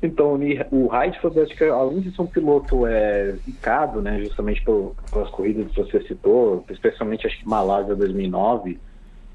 [0.00, 0.38] Então,
[0.70, 5.82] o acho que além de ser um piloto é, zicado, né, justamente pelas corridas que
[5.82, 8.78] você citou, especialmente acho que Malásia 2009,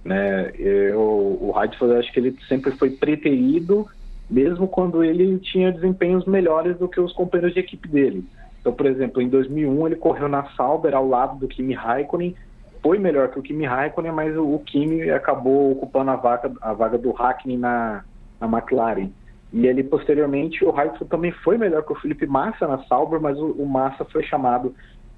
[0.06, 1.00] né, eu,
[1.42, 3.86] o acho que ele sempre foi preterido,
[4.30, 8.24] mesmo quando ele tinha desempenhos melhores do que os companheiros de equipe dele.
[8.62, 12.34] Então, por exemplo, em 2001 ele correu na Sauber ao lado do Kimi Raikkonen,
[12.82, 16.72] foi melhor que o Kimi Raikkonen, mas o, o Kimi acabou ocupando a vaga, a
[16.72, 18.04] vaga do Hackney na,
[18.40, 19.10] na McLaren.
[19.54, 23.38] E ele, posteriormente, o Heidfeld também foi melhor que o Felipe Massa na Sauber, mas
[23.38, 24.74] o, o Massa foi chamado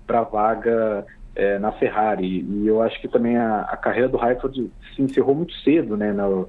[0.05, 2.41] para a vaga é, na Ferrari.
[2.41, 6.11] E eu acho que também a, a carreira do Heidfeld se encerrou muito cedo né,
[6.11, 6.45] na,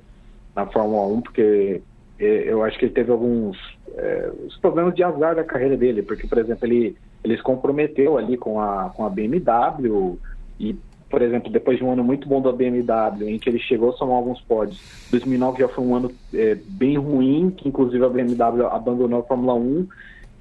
[0.54, 1.80] na Fórmula 1, porque
[2.18, 3.56] é, eu acho que ele teve alguns
[3.96, 8.18] é, os problemas de azar da carreira dele, porque, por exemplo, ele, ele se comprometeu
[8.18, 10.18] ali com a, com a BMW
[10.58, 10.76] e
[11.08, 13.92] por exemplo, depois de um ano muito bom da BMW, em que ele chegou a
[13.92, 18.66] somar alguns pódios, 2009 já foi um ano é, bem ruim, que inclusive a BMW
[18.66, 19.86] abandonou a Fórmula 1,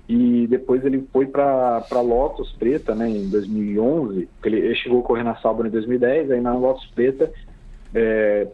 [0.07, 5.03] e depois ele foi para a Lotus Preta, né, em 2011, ele, ele chegou a
[5.03, 7.31] correr na Sauber em 2010, aí na Lotus Preta
[7.97, 8.47] É,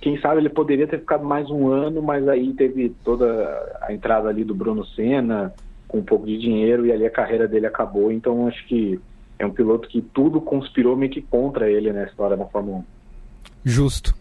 [0.00, 4.28] quem sabe ele poderia ter ficado mais um ano, mas aí teve toda a entrada
[4.28, 5.54] ali do Bruno Senna
[5.86, 8.10] com um pouco de dinheiro e ali a carreira dele acabou.
[8.10, 8.98] Então acho que
[9.38, 12.84] é um piloto que tudo conspirou meio que contra ele na história da Fórmula 1.
[13.64, 14.14] Justo.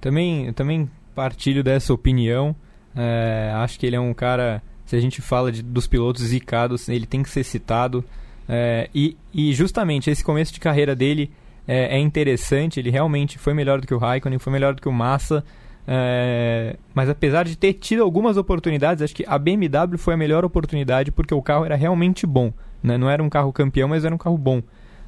[0.00, 2.54] Também, também partilho dessa opinião.
[2.94, 6.88] É, acho que ele é um cara, se a gente fala de, dos pilotos zicados,
[6.88, 8.04] ele tem que ser citado.
[8.48, 11.30] É, e, e justamente esse começo de carreira dele
[11.66, 12.80] é, é, interessante.
[12.80, 15.44] Ele realmente foi melhor do que o Raikkonen, foi melhor do que o Massa.
[15.86, 20.44] É, mas apesar de ter tido algumas oportunidades, acho que a BMW foi a melhor
[20.44, 22.52] oportunidade porque o carro era realmente bom.
[22.82, 22.96] Né?
[22.96, 24.62] Não era um carro campeão, mas era um carro bom.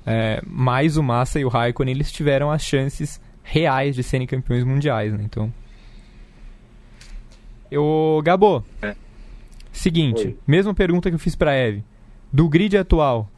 [0.07, 4.65] É, mais o Massa e o Raikkonen eles tiveram as chances reais de serem campeões
[4.65, 5.13] mundiais.
[5.13, 5.23] Né?
[5.25, 5.53] Então,
[7.71, 8.95] eu, Gabo, é.
[9.73, 10.39] seguinte, Oi.
[10.47, 11.85] mesma pergunta que eu fiz para Eve.
[12.33, 13.29] Do grid atual,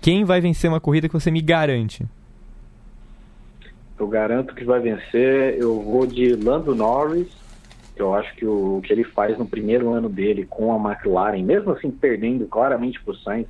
[0.00, 2.04] quem vai vencer uma corrida que você me garante?
[3.98, 5.56] Eu garanto que vai vencer.
[5.58, 7.28] Eu vou de Lando Norris.
[7.96, 11.42] Eu acho que o, o que ele faz no primeiro ano dele com a McLaren,
[11.42, 13.46] mesmo assim perdendo claramente para o Sainz,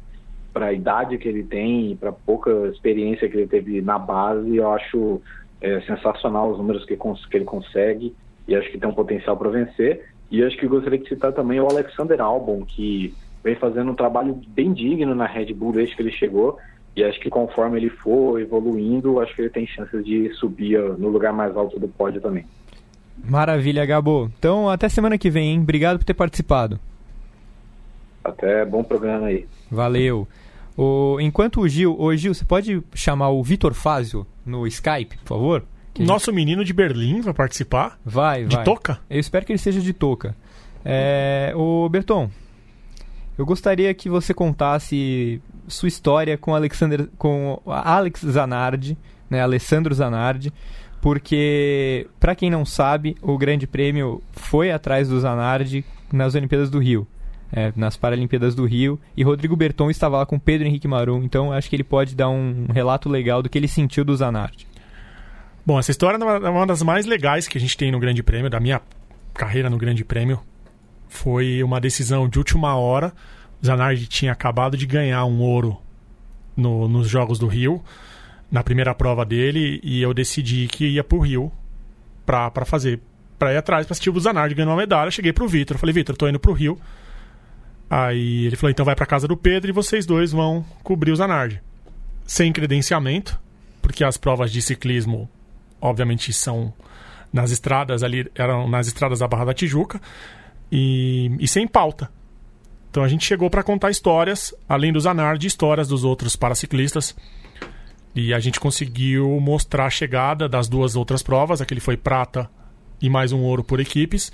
[0.53, 4.57] para a idade que ele tem e para pouca experiência que ele teve na base,
[4.57, 5.21] eu acho
[5.61, 8.15] é, sensacional os números que, que ele consegue
[8.47, 10.05] e acho que tem um potencial para vencer.
[10.31, 14.41] E acho que gostaria de citar também o Alexander Albon, que vem fazendo um trabalho
[14.49, 16.59] bem digno na Red Bull desde que ele chegou.
[16.97, 21.09] E acho que conforme ele for evoluindo, acho que ele tem chances de subir no
[21.09, 22.47] lugar mais alto do pódio também.
[23.23, 24.31] Maravilha, Gabo.
[24.39, 25.61] Então, até semana que vem, hein?
[25.61, 26.79] Obrigado por ter participado.
[28.23, 29.47] Até bom programa aí.
[29.71, 30.27] Valeu.
[30.77, 35.29] O, enquanto o Gil, ô Gil, você pode chamar o Vitor Fázio no Skype, por
[35.29, 35.65] favor?
[35.99, 36.35] Nosso gente...
[36.35, 37.99] menino de Berlim vai participar?
[38.05, 38.65] Vai, de vai.
[38.65, 38.99] De toca?
[39.09, 40.35] Eu espero que ele seja de toca.
[40.85, 42.29] É, o Berton,
[43.39, 48.99] eu gostaria que você contasse sua história com Alexander, com Alex Zanardi,
[49.31, 50.53] né, Alessandro Zanardi,
[51.05, 56.79] porque para quem não sabe, o Grande Prêmio foi atrás do Zanardi nas Olimpíadas do
[56.79, 57.07] Rio
[57.53, 58.99] é, nas Paralimpíadas do Rio.
[59.15, 62.31] E Rodrigo Berton estava lá com Pedro Henrique Marum, então acho que ele pode dar
[62.31, 64.67] um relato legal do que ele sentiu do Zanardi.
[65.67, 68.49] Bom, essa história é uma das mais legais que a gente tem no Grande Prêmio,
[68.49, 68.81] da minha
[69.35, 70.41] carreira no Grande Prêmio.
[71.07, 73.13] Foi uma decisão de última hora.
[73.63, 75.77] Zanardi tinha acabado de ganhar um ouro
[76.57, 77.83] no, nos Jogos do Rio,
[78.55, 81.51] na primeira prova dele, e eu decidi que ia pro Rio
[82.25, 83.01] para fazer,
[83.37, 85.11] para ir atrás, para assistir o Zanardi ganhando uma medalha.
[85.11, 86.79] Cheguei pro Vitor, falei, Vitor, tô indo pro Rio
[87.89, 91.17] Aí ele falou: então vai para casa do Pedro e vocês dois vão cobrir o
[91.17, 91.61] Zanardi.
[92.27, 93.39] Sem credenciamento,
[93.83, 95.29] porque as provas de ciclismo,
[95.81, 96.73] obviamente, são
[97.33, 100.01] nas estradas ali, eram nas estradas da Barra da Tijuca,
[100.73, 102.11] e, e sem pauta.
[102.91, 107.15] Então a gente chegou para contar histórias, além do Zanardi, histórias dos outros paraciclistas.
[108.15, 112.49] E a gente conseguiu mostrar a chegada das duas outras provas, aquele foi prata
[113.03, 114.33] e mais um ouro por equipes.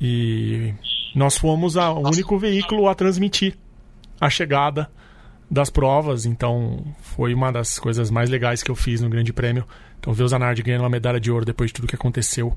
[0.00, 0.72] E
[1.14, 3.54] nós fomos o único veículo a transmitir
[4.20, 4.90] a chegada
[5.50, 9.66] das provas, então foi uma das coisas mais legais que eu fiz no Grande Prêmio.
[10.00, 12.56] Então ver o Zanardi ganhando uma medalha de ouro depois de tudo que aconteceu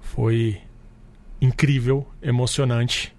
[0.00, 0.58] foi
[1.38, 3.14] incrível, emocionante.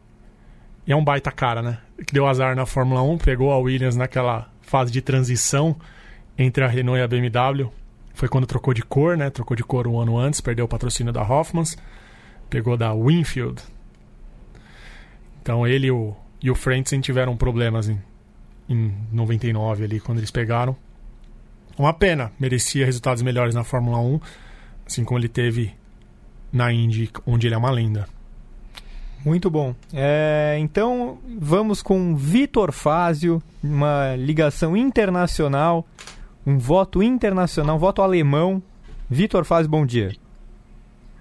[0.88, 1.78] E é um baita cara, né?
[2.06, 5.76] Que deu azar na Fórmula 1, pegou a Williams naquela fase de transição
[6.38, 7.70] entre a Renault e a BMW.
[8.14, 9.30] Foi quando trocou de cor, né?
[9.30, 11.78] Trocou de cor um ano antes, perdeu o patrocínio da Hoffmans.
[12.50, 13.62] Pegou da Winfield,
[15.42, 18.00] então ele e o, e o Frentzen tiveram problemas em,
[18.70, 20.76] em 99 ali, quando eles pegaram.
[21.78, 24.20] Uma pena, merecia resultados melhores na Fórmula 1,
[24.86, 25.74] assim como ele teve
[26.54, 28.08] na Indy, onde ele é uma lenda.
[29.26, 29.76] Muito bom.
[29.94, 35.88] É, então vamos com Vitor Fázio, uma ligação internacional,
[36.46, 38.62] um voto internacional, um voto alemão.
[39.10, 40.16] Vitor Fázio, bom dia.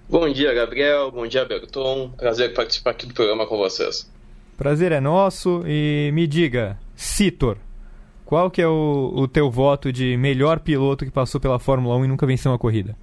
[0.09, 1.11] Bom dia, Gabriel.
[1.11, 2.11] Bom dia, Berton.
[2.17, 4.11] Prazer participar aqui do programa com vocês.
[4.57, 5.63] Prazer é nosso.
[5.67, 7.57] E me diga, Citor,
[8.25, 12.05] qual que é o, o teu voto de melhor piloto que passou pela Fórmula 1
[12.05, 12.97] e nunca venceu uma corrida?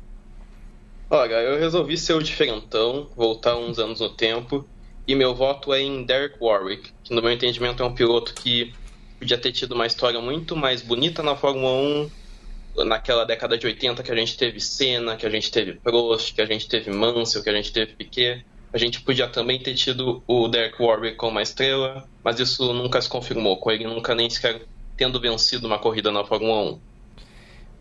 [1.10, 4.66] Olha, eu resolvi ser o diferentão, voltar uns anos no tempo,
[5.08, 8.74] e meu voto é em Derek Warwick, que no meu entendimento é um piloto que
[9.20, 11.72] podia ter tido uma história muito mais bonita na Fórmula
[12.78, 16.34] 1, naquela década de 80 que a gente teve Senna, que a gente teve Prost,
[16.34, 18.46] que a gente teve Mansell, que a gente teve Piquet.
[18.72, 23.02] A gente podia também ter tido o Derek Warwick como uma estrela, mas isso nunca
[23.02, 24.62] se confirmou, com ele nunca nem sequer
[24.96, 26.80] tendo vencido uma corrida na Fórmula 1.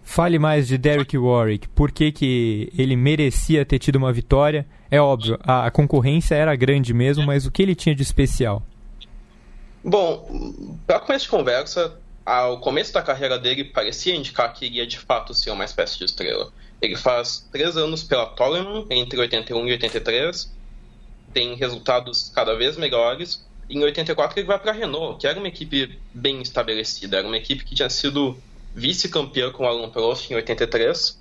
[0.03, 1.69] Fale mais de Derek Warwick.
[1.71, 4.65] Por que, que ele merecia ter tido uma vitória?
[4.89, 8.63] É óbvio, a, a concorrência era grande mesmo, mas o que ele tinha de especial?
[9.89, 14.99] Bom, para começo de conversa, ao começo da carreira dele parecia indicar que iria de
[14.99, 16.53] fato ser uma espécie de estrela.
[16.83, 20.53] Ele faz três anos pela Toleman entre 81 e 83,
[21.33, 23.47] tem resultados cada vez melhores.
[23.71, 27.37] Em 84 ele vai para a Renault, que era uma equipe bem estabelecida, era uma
[27.37, 28.37] equipe que tinha sido
[28.75, 31.17] vice-campeã com o Alan Prost em 83.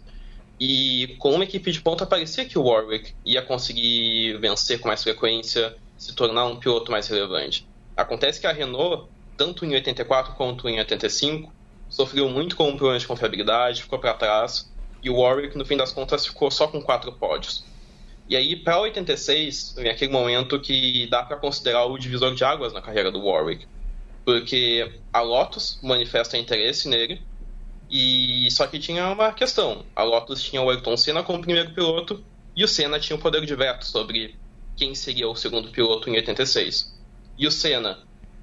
[0.60, 5.04] E com uma equipe de ponta parecia que o Warwick ia conseguir vencer com mais
[5.04, 7.68] frequência, se tornar um piloto mais relevante.
[7.96, 11.52] Acontece que a Renault, tanto em 84 quanto em 85,
[11.90, 15.92] sofreu muito com problemas de confiabilidade, ficou para trás, e o Warwick, no fim das
[15.92, 17.64] contas, ficou só com quatro pódios.
[18.28, 22.74] E aí, para 86, vem aquele momento que dá para considerar o divisor de águas
[22.74, 23.68] na carreira do Warwick.
[24.26, 27.22] Porque a Lotus manifesta interesse nele,
[27.90, 29.86] e só que tinha uma questão.
[29.96, 32.24] A Lotus tinha o Ayrton Senna como primeiro piloto,
[32.56, 34.36] e o Senna tinha o poder de veto sobre
[34.76, 36.95] quem seria o segundo piloto em 86.
[37.38, 38.00] E o Senna,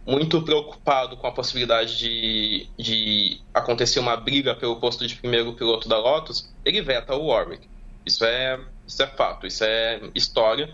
[0.07, 5.89] muito preocupado com a possibilidade de, de acontecer uma briga pelo posto de primeiro piloto
[5.89, 7.69] da Lotus, ele veta o Warwick.
[8.05, 10.73] Isso é, isso é fato, isso é história.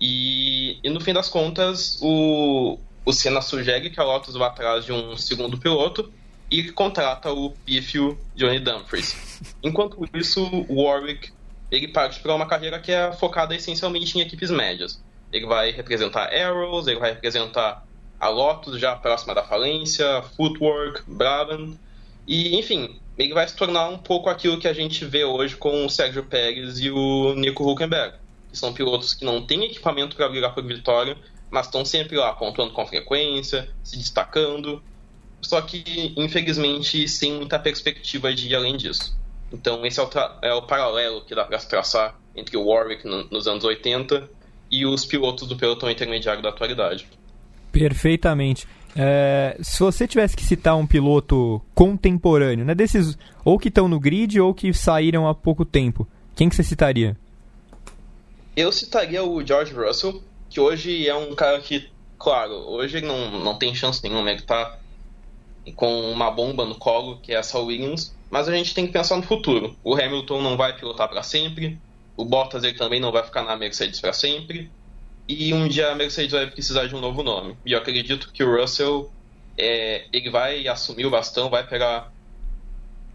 [0.00, 4.84] E, e no fim das contas, o, o Senna sugere que a Lotus vá atrás
[4.84, 6.12] de um segundo piloto
[6.50, 9.16] e contrata o pífio Johnny Dumfries.
[9.62, 11.32] Enquanto isso, o Warwick
[11.70, 15.02] ele parte para uma carreira que é focada essencialmente em equipes médias.
[15.32, 17.86] Ele vai representar Arrows, ele vai representar
[18.18, 21.78] a Lotus já próxima da falência, Footwork, Brabham,
[22.26, 25.86] e enfim, ele vai se tornar um pouco aquilo que a gente vê hoje com
[25.86, 28.16] o Sérgio Pérez e o Nico Huckenberg,
[28.50, 31.16] que são pilotos que não têm equipamento para brigar por vitória,
[31.50, 34.82] mas estão sempre lá pontuando com frequência, se destacando,
[35.40, 39.16] só que infelizmente sem muita perspectiva de ir além disso.
[39.52, 40.10] Então esse é o,
[40.42, 44.28] é o paralelo que dá para se traçar entre o Warwick no, nos anos 80
[44.70, 47.06] e os pilotos do pelotão intermediário da atualidade.
[47.72, 48.66] Perfeitamente.
[48.96, 54.00] É, se você tivesse que citar um piloto contemporâneo, né, desses ou que estão no
[54.00, 57.16] grid ou que saíram há pouco tempo, quem que você citaria?
[58.56, 63.38] Eu citaria o George Russell, que hoje é um cara que, claro, hoje ele não,
[63.38, 64.78] não tem chance nenhuma, ele tá
[65.76, 69.16] com uma bomba no colo, que é essa Williams, mas a gente tem que pensar
[69.16, 69.76] no futuro.
[69.84, 71.78] O Hamilton não vai pilotar para sempre,
[72.18, 74.68] o Bottas ele também não vai ficar na Mercedes para sempre,
[75.28, 77.56] e um dia a Mercedes vai precisar de um novo nome.
[77.64, 79.08] E eu acredito que o Russell
[79.56, 82.12] é, ele vai assumir o bastão, vai pegar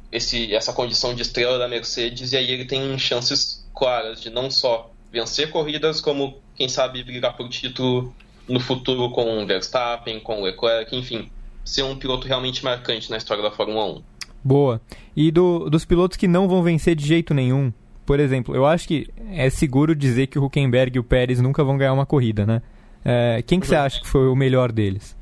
[0.10, 4.50] esse, essa condição de estrela da Mercedes e aí ele tem chances claras de não
[4.50, 8.16] só vencer corridas, como quem sabe brigar por título
[8.48, 11.30] no futuro com o Verstappen, com o Leclerc, enfim,
[11.66, 14.04] ser um piloto realmente marcante na história da Fórmula 1.
[14.42, 14.82] Boa.
[15.14, 17.74] E do, dos pilotos que não vão vencer de jeito nenhum,
[18.06, 21.64] por exemplo, eu acho que é seguro dizer que o Huckenberg e o Pérez nunca
[21.64, 22.62] vão ganhar uma corrida, né?
[23.04, 25.16] É, quem que você acha que foi o melhor deles?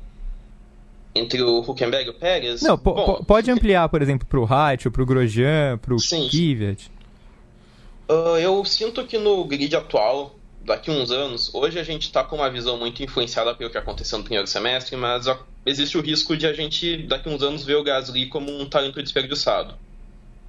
[1.14, 2.62] Entre o Huckenberg e o Pérez?
[2.62, 5.98] Não, po Bom, pode ampliar, por exemplo, para o Height, para o Grosjean, para o
[5.98, 6.90] Kvyat.
[8.08, 12.24] Uh, eu sinto que no grid atual, daqui a uns anos, hoje a gente está
[12.24, 15.26] com uma visão muito influenciada pelo que aconteceu no primeiro semestre, mas
[15.66, 18.68] existe o risco de a gente, daqui a uns anos, ver o Gasly como um
[18.68, 19.74] talento desperdiçado.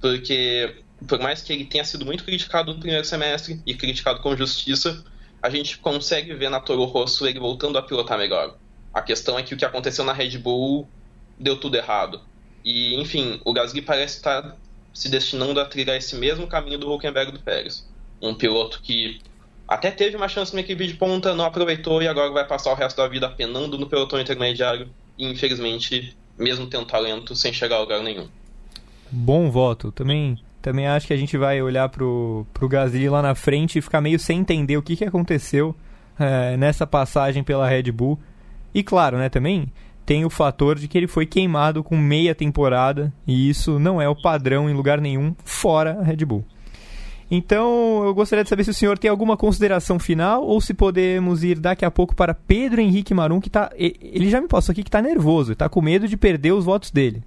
[0.00, 4.36] Porque por mais que ele tenha sido muito criticado no primeiro semestre e criticado com
[4.36, 5.04] justiça,
[5.42, 8.56] a gente consegue ver na Toro Rosso ele voltando a pilotar melhor.
[8.92, 10.88] A questão é que o que aconteceu na Red Bull
[11.38, 12.20] deu tudo errado.
[12.64, 14.56] E, enfim, o Gasly parece estar
[14.92, 17.86] se destinando a trilhar esse mesmo caminho do Huckenberg do Pérez.
[18.22, 19.20] Um piloto que
[19.66, 22.74] até teve uma chance na equipe de ponta, não aproveitou e agora vai passar o
[22.74, 27.80] resto da vida penando no pelotão intermediário e, infelizmente, mesmo tendo talento, sem chegar a
[27.80, 28.28] lugar nenhum.
[29.10, 29.90] Bom voto.
[29.90, 33.82] Também também acho que a gente vai olhar pro, pro Gasly lá na frente e
[33.82, 35.76] ficar meio sem entender o que, que aconteceu
[36.18, 38.18] é, nessa passagem pela Red Bull.
[38.74, 39.70] E claro, né, também
[40.06, 44.08] tem o fator de que ele foi queimado com meia temporada e isso não é
[44.08, 46.42] o padrão em lugar nenhum fora a Red Bull.
[47.30, 51.44] Então, eu gostaria de saber se o senhor tem alguma consideração final ou se podemos
[51.44, 53.70] ir daqui a pouco para Pedro Henrique Marum, que tá.
[53.76, 56.90] Ele já me passou aqui que está nervoso, está com medo de perder os votos
[56.90, 57.22] dele.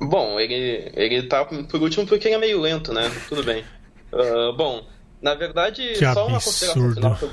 [0.00, 3.10] Bom, ele, ele tá por último porque ele é meio lento, né?
[3.28, 3.64] Tudo bem.
[4.12, 4.84] Uh, bom,
[5.20, 6.28] na verdade, que só absurdo.
[6.28, 7.16] uma consideração final.
[7.16, 7.30] Que eu,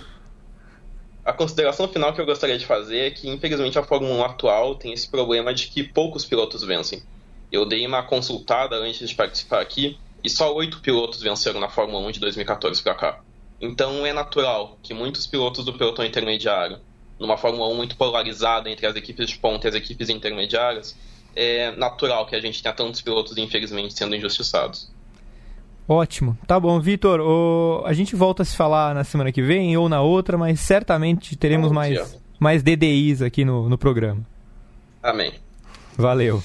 [1.23, 4.75] a consideração final que eu gostaria de fazer é que, infelizmente, a Fórmula 1 atual
[4.75, 7.03] tem esse problema de que poucos pilotos vencem.
[7.51, 12.07] Eu dei uma consultada antes de participar aqui e só oito pilotos venceram na Fórmula
[12.07, 13.19] 1 de 2014 para cá.
[13.59, 16.79] Então é natural que muitos pilotos do pelotão intermediário,
[17.19, 20.97] numa Fórmula 1 muito polarizada entre as equipes de ponta e as equipes intermediárias,
[21.35, 24.91] é natural que a gente tenha tantos pilotos, infelizmente, sendo injustiçados.
[25.87, 26.37] Ótimo.
[26.47, 27.19] Tá bom, Vitor.
[27.19, 27.83] O...
[27.85, 31.35] A gente volta a se falar na semana que vem ou na outra, mas certamente
[31.35, 34.25] teremos mais, mais DDIs aqui no, no programa.
[35.03, 35.33] Amém.
[35.97, 36.41] Valeu.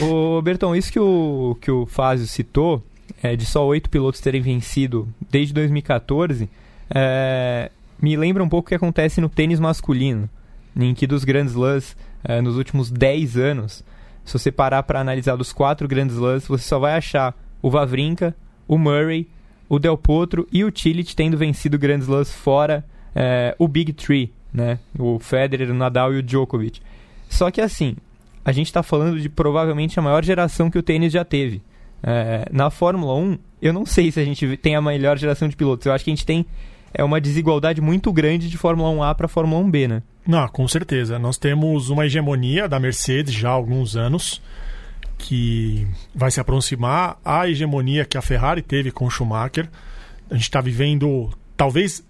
[0.00, 2.82] O Berton, isso que o, que o Fázio citou,
[3.22, 6.48] é, de só oito pilotos terem vencido desde 2014,
[6.88, 7.70] é,
[8.00, 10.28] me lembra um pouco o que acontece no tênis masculino,
[10.76, 13.84] em que dos grandes lãs, é, nos últimos 10 anos,
[14.24, 18.34] se você parar para analisar dos quatro grandes lãs, você só vai achar o Vavrinka,
[18.68, 19.28] o Murray,
[19.68, 24.32] o Del Potro e o Tillich tendo vencido grandes lãs fora é, o Big Three,
[24.52, 24.78] né?
[24.98, 26.80] O Federer, o Nadal e o Djokovic.
[27.28, 27.96] Só que assim,
[28.44, 31.62] a gente está falando de provavelmente a maior geração que o tênis já teve.
[32.02, 35.56] É, na Fórmula 1, eu não sei se a gente tem a melhor geração de
[35.56, 35.86] pilotos.
[35.86, 36.46] Eu acho que a gente tem
[36.92, 40.02] é uma desigualdade muito grande de Fórmula 1A para Fórmula 1B, né?
[40.26, 41.18] Não, com certeza.
[41.18, 44.42] Nós temos uma hegemonia da Mercedes já há alguns anos
[45.18, 49.68] que vai se aproximar à hegemonia que a Ferrari teve com o Schumacher.
[50.30, 52.04] A gente está vivendo, talvez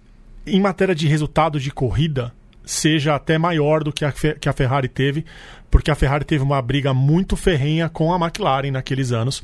[0.45, 2.33] em matéria de resultado de corrida,
[2.65, 5.25] seja até maior do que a, que a Ferrari teve,
[5.69, 9.43] porque a Ferrari teve uma briga muito ferrenha com a McLaren naqueles anos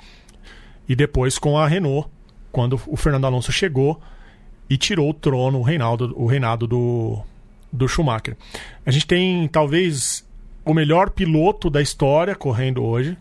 [0.88, 2.10] e depois com a Renault,
[2.52, 4.02] quando o Fernando Alonso chegou
[4.70, 7.20] e tirou o trono, o reinado, o reinado do,
[7.72, 8.36] do Schumacher.
[8.86, 10.26] A gente tem talvez
[10.66, 13.18] o melhor piloto da história correndo hoje.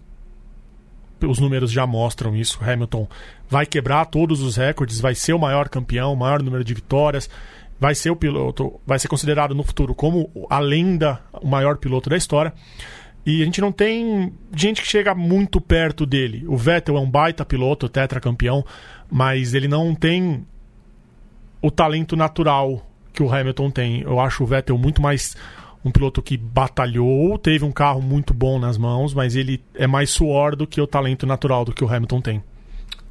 [1.22, 2.58] Os números já mostram isso.
[2.62, 3.08] Hamilton
[3.48, 7.30] vai quebrar todos os recordes, vai ser o maior campeão, o maior número de vitórias,
[7.78, 12.10] vai ser o piloto, vai ser considerado no futuro como a lenda, o maior piloto
[12.10, 12.52] da história.
[13.24, 16.44] E a gente não tem gente que chega muito perto dele.
[16.46, 18.64] O Vettel é um baita piloto, tetracampeão,
[19.10, 20.46] mas ele não tem
[21.60, 24.00] o talento natural que o Hamilton tem.
[24.02, 25.36] Eu acho o Vettel muito mais
[25.84, 30.10] um piloto que batalhou, teve um carro muito bom nas mãos, mas ele é mais
[30.10, 32.42] suor do que o talento natural do que o Hamilton tem.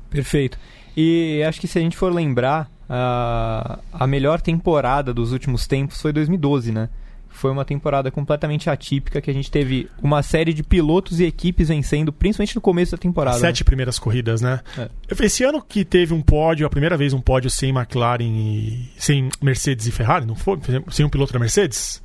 [0.10, 0.58] Perfeito.
[0.96, 6.02] E acho que se a gente for lembrar, a, a melhor temporada dos últimos tempos
[6.02, 6.90] foi 2012, né?
[7.36, 11.68] Foi uma temporada completamente atípica que a gente teve uma série de pilotos e equipes
[11.68, 13.38] vencendo, principalmente no começo da temporada.
[13.38, 13.66] Sete né?
[13.66, 14.62] primeiras corridas, né?
[14.78, 14.90] É.
[15.20, 18.90] Esse ano que teve um pódio, a primeira vez um pódio sem McLaren e.
[18.98, 20.58] sem Mercedes e Ferrari, não foi?
[20.90, 22.02] Sem um piloto da Mercedes?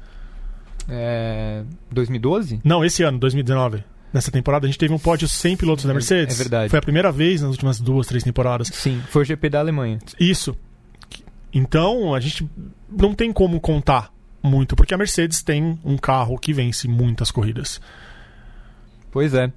[0.88, 1.62] É.
[1.92, 2.60] 2012?
[2.64, 4.66] Não, esse ano, 2019 nessa temporada.
[4.66, 6.34] A gente teve um pódio sem pilotos da Mercedes.
[6.34, 6.68] É verdade.
[6.70, 8.66] Foi a primeira vez nas últimas duas, três temporadas.
[8.66, 10.00] Sim, foi o GP da Alemanha.
[10.18, 10.56] Isso.
[11.54, 12.48] Então, a gente
[12.90, 14.12] não tem como contar
[14.42, 17.80] muito, porque a Mercedes tem um carro que vence muitas corridas.
[19.10, 19.52] Pois é.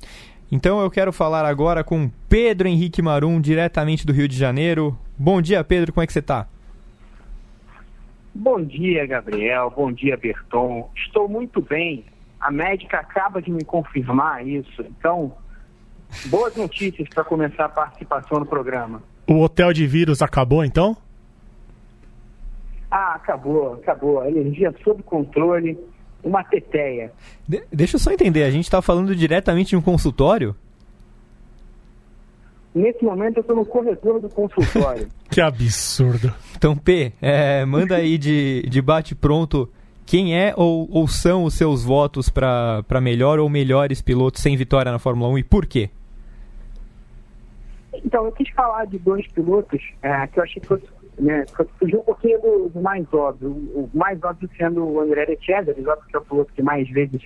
[0.51, 4.97] Então eu quero falar agora com Pedro Henrique Marum, diretamente do Rio de Janeiro.
[5.17, 6.47] Bom dia, Pedro, como é que você está?
[8.35, 9.71] Bom dia, Gabriel.
[9.75, 10.89] Bom dia, Berton.
[10.95, 12.05] Estou muito bem.
[12.39, 14.81] A médica acaba de me confirmar isso.
[14.81, 15.33] Então,
[16.25, 19.01] boas notícias para começar a participação no programa.
[19.27, 20.97] O hotel de vírus acabou, então?
[22.95, 24.19] Ah, acabou, acabou.
[24.19, 25.75] A energia sob controle,
[26.23, 27.11] uma teteia.
[27.47, 30.55] De deixa eu só entender, a gente está falando diretamente de um consultório?
[32.73, 35.07] Nesse momento eu estou no corredor do consultório.
[35.27, 36.31] que absurdo.
[36.55, 39.67] Então, P, é, manda aí de, de bate-pronto
[40.05, 44.91] quem é ou, ou são os seus votos para melhor ou melhores pilotos sem vitória
[44.91, 45.89] na Fórmula 1 e por quê?
[48.05, 50.85] Então, eu quis falar de dois pilotos é, que eu achei que fosse
[51.19, 51.45] né,
[51.79, 53.49] fugiu um pouquinho do, do, mais óbvio.
[53.51, 56.89] O mais óbvio sendo o André de Cesare, óbvio que é o piloto que mais
[56.89, 57.21] vezes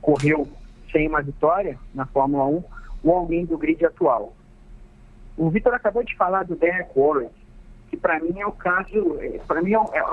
[0.00, 0.46] correu
[0.92, 2.64] sem uma vitória na Fórmula 1,
[3.04, 4.34] ou alguém do grid atual.
[5.36, 7.28] O Vitor acabou de falar do Derek Warren,
[7.90, 10.04] que para mim é o caso, é, para mim é, é,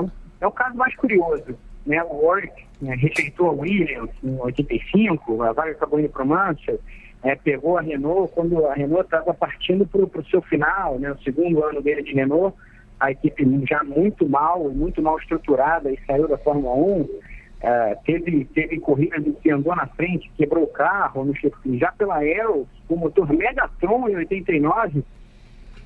[0.41, 1.57] é, o caso mais curioso.
[1.85, 2.01] Né?
[2.03, 6.79] O Warwick né, rejeitou a Williams em 85, a vaga acabou indo para o Mansell,
[7.23, 11.23] é, pegou a Renault quando a Renault estava partindo para o seu final, né, o
[11.23, 12.55] segundo ano dele de Renault,
[13.03, 17.09] a equipe já muito mal, muito mal estruturada e saiu da Fórmula 1.
[17.59, 21.33] É, teve, teve em que andou na frente, quebrou o carro no.
[21.77, 25.03] Já pela Aero, o motor Megatron em 89,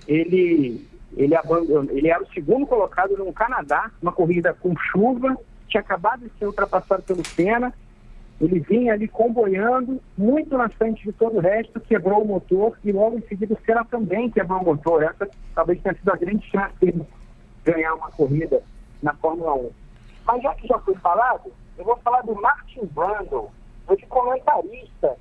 [0.07, 5.35] ele, ele, abandonou, ele era o segundo colocado no Canadá, uma corrida com chuva,
[5.67, 7.73] tinha acabado de ser ultrapassado pelo Senna,
[8.39, 12.91] ele vinha ali comboiando, muito na frente de todo o resto, quebrou o motor e
[12.91, 15.01] logo em seguida o Senna também quebrou o motor.
[15.03, 17.03] Essa talvez tenha sido a grande chance de
[17.65, 18.61] ganhar uma corrida
[19.01, 19.71] na Fórmula 1.
[20.25, 23.49] Mas já que já foi falado, eu vou falar do Martin Brundle,
[23.87, 25.17] hoje comentarista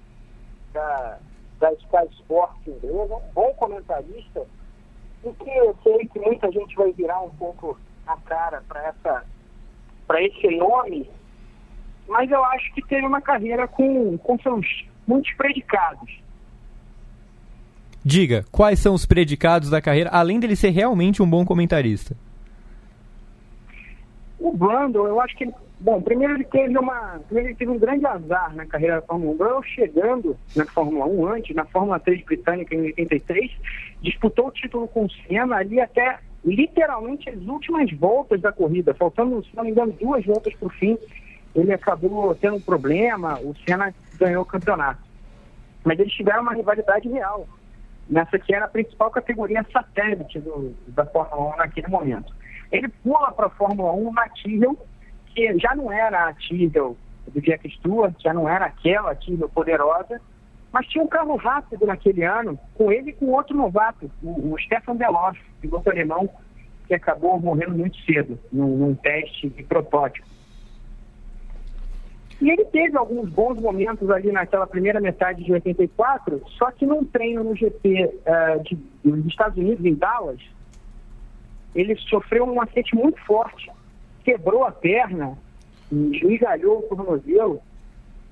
[0.75, 1.19] da,
[1.59, 4.47] da Sky Sport inglesa, um bom comentarista,
[5.25, 10.57] e que eu sei que muita gente vai virar um pouco a cara para esse
[10.57, 11.16] nome
[12.09, 16.21] mas eu acho que teve uma carreira com, com seus muitos predicados.
[18.05, 22.17] Diga, quais são os predicados da carreira, além dele ser realmente um bom comentarista?
[24.39, 27.21] O Brandon, eu acho que ele, Bom, primeiro ele teve uma.
[27.27, 29.37] Primeiro ele teve um grande azar na carreira da Fórmula 1.
[29.37, 33.53] Brown chegando na Fórmula 1 antes, na Fórmula 3 britânica em 83,
[34.01, 39.45] disputou o título com o Senna ali até literalmente as últimas voltas da corrida, faltando,
[39.45, 40.97] se não me engano, duas voltas para o fim.
[41.57, 45.01] Ele acabou tendo um problema, o Senna ganhou o campeonato.
[45.83, 47.49] Mas eles tiveram uma rivalidade real,
[48.09, 52.37] nessa que era a principal categoria satélite do, da Fórmula 1 naquele momento.
[52.71, 54.79] Ele pula para a Fórmula 1 na Tyrrell,
[55.29, 56.95] que já não era a Tyrrell
[57.29, 60.21] do Jack Stewart, já não era aquela Tyrrell poderosa,
[60.71, 64.59] mas tinha um carro rápido naquele ano, com ele e com outro novato, o, o
[64.61, 66.29] Stefan Deloff, piloto alemão,
[66.87, 70.36] que acabou morrendo muito cedo, num, num teste de protótipo.
[72.41, 77.03] E ele teve alguns bons momentos ali naquela primeira metade de 84, só que num
[77.05, 80.41] treino no GP uh, eh, de, dos Estados Unidos, em Dallas,
[81.75, 83.71] ele sofreu um acidente muito forte,
[84.23, 85.37] quebrou a perna,
[85.91, 87.63] esmigalhou o tornozelo.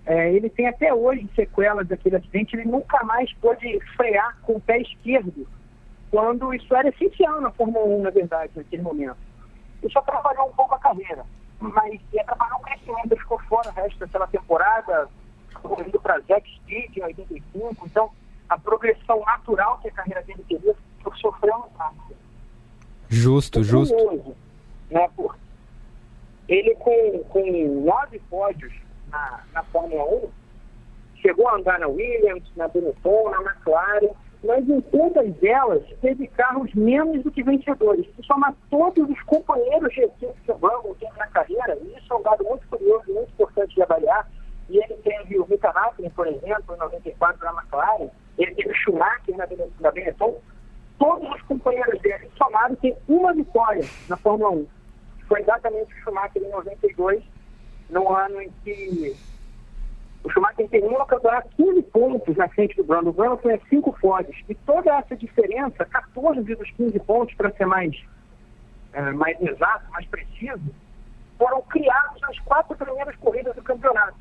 [0.07, 4.61] É, ele tem até hoje sequelas daquele acidente, ele nunca mais pôde frear com o
[4.61, 5.47] pé esquerdo,
[6.11, 9.17] quando isso era essencial na Fórmula 1, na verdade, naquele momento.
[9.83, 11.25] Isso atrapalhou um pouco a carreira
[11.61, 15.09] mas ia atrapalhar o crescimento, ele ficou fora o resto daquela temporada,
[15.63, 18.11] correndo para Zack Speed em 85, então
[18.49, 20.75] a progressão natural que a carreira dele teria
[21.21, 22.17] sofreu um impacto.
[23.09, 23.95] Justo, é justo.
[23.95, 24.37] Curioso,
[24.91, 25.37] né, por
[26.49, 28.73] ele com, com nove pódios
[29.09, 30.29] na, na Fórmula 1,
[31.21, 34.11] chegou a andar na Williams, na Benetton, na McLaren,
[34.45, 38.07] mas em todas elas teve carros menos do que vencedores.
[38.15, 42.13] Se somar todos os companheiros de equipe que o Brown tem na carreira, e isso
[42.13, 44.31] é um dado muito curioso, muito importante de avaliar,
[44.69, 48.75] e ele teve o Mika Hakkinen, por exemplo, em 94 na McLaren, ele teve o
[48.75, 49.37] Schumacher
[49.81, 50.39] na, Benetton,
[50.99, 54.67] todos os companheiros dele somaram tem uma vitória na Fórmula 1.
[55.29, 57.23] Foi exatamente o Schumacher em 92,
[57.91, 59.17] no ano em que
[60.25, 63.11] o Schumacher terminou o campeonato 15 pontos na frente do Brando.
[63.11, 64.37] O Brando tinha 5 pódios.
[64.49, 67.95] E toda essa diferença, 14 dos 15 pontos, para ser mais,
[68.95, 70.75] é, mais exato, mais preciso,
[71.39, 74.17] foram criados nas quatro primeiras corridas do campeonato.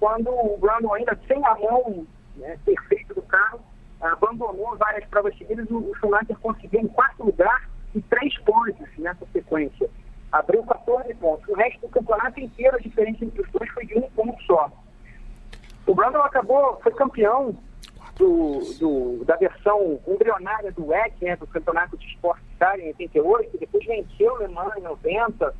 [0.00, 2.04] Quando o Brando, ainda sem a mão
[2.36, 3.60] né, perfeita do carro,
[4.00, 9.88] abandonou várias provas seguidas, o Schumacher conseguiu em quarto lugar e três pódios nessa sequência.
[10.32, 11.48] Abriu 14 pontos.
[11.48, 14.70] O resto do campeonato inteiro, a diferença entre os dois foi de um ponto só.
[15.86, 17.56] O Brandon acabou, foi campeão
[18.16, 23.58] do, do, da versão embrionária do WEC, né, do Campeonato de Esporte Car em 88,
[23.58, 25.54] depois venceu o Le Mans em 90,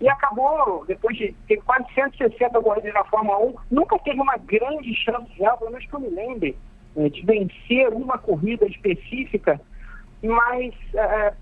[0.00, 4.92] e acabou, depois de ter quase 160 corridas na Fórmula 1, nunca teve uma grande
[4.96, 6.58] chance real, pelo menos que eu me lembre,
[6.96, 9.60] né, de vencer uma corrida específica,
[10.22, 11.34] mas é,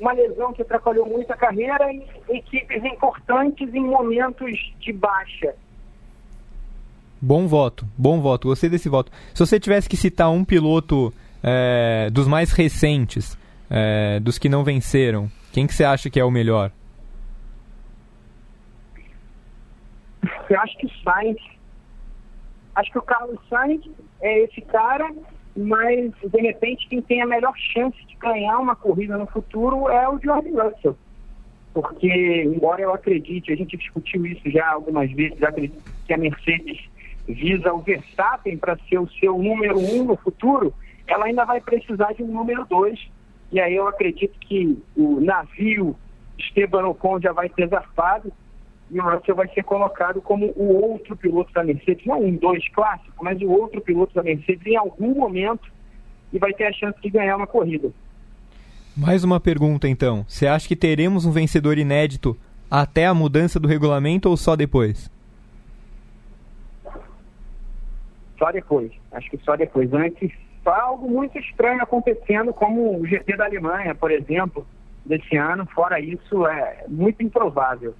[0.00, 5.54] uma lesão que atrapalhou muito a carreira em equipes importantes em momentos de baixa.
[7.20, 8.48] Bom voto, bom voto.
[8.48, 9.10] Gostei desse voto.
[9.34, 11.12] Se você tivesse que citar um piloto
[11.42, 13.36] é, dos mais recentes,
[13.68, 16.70] é, dos que não venceram, quem que você acha que é o melhor?
[20.48, 21.38] Eu acho que o Sainz.
[22.74, 23.84] Acho que o Carlos Sainz
[24.20, 25.12] é esse cara,
[25.56, 30.08] mas de repente quem tem a melhor chance de ganhar uma corrida no futuro é
[30.08, 30.96] o George Russell.
[31.74, 36.88] Porque, embora eu acredite, a gente discutiu isso já algumas vezes, acredito que a Mercedes
[37.28, 40.72] visa o Verstappen para ser o seu número um no futuro,
[41.06, 42.98] ela ainda vai precisar de um número dois.
[43.52, 45.96] E aí eu acredito que o navio
[46.38, 48.32] Esteban Ocon já vai ter zarpado
[48.90, 52.66] e o Russell vai ser colocado como o outro piloto da Mercedes, não um dois
[52.70, 55.70] clássico, mas o outro piloto da Mercedes em algum momento
[56.32, 57.90] e vai ter a chance de ganhar uma corrida.
[58.96, 60.24] Mais uma pergunta então.
[60.26, 62.36] Você acha que teremos um vencedor inédito
[62.70, 65.10] até a mudança do regulamento ou só depois?
[68.38, 68.92] Só depois.
[69.12, 69.92] Acho que só depois.
[69.92, 70.30] Antes,
[70.62, 74.66] só algo muito estranho acontecendo, como o GP da Alemanha, por exemplo,
[75.04, 75.66] desse ano.
[75.66, 77.94] Fora isso, é muito improvável.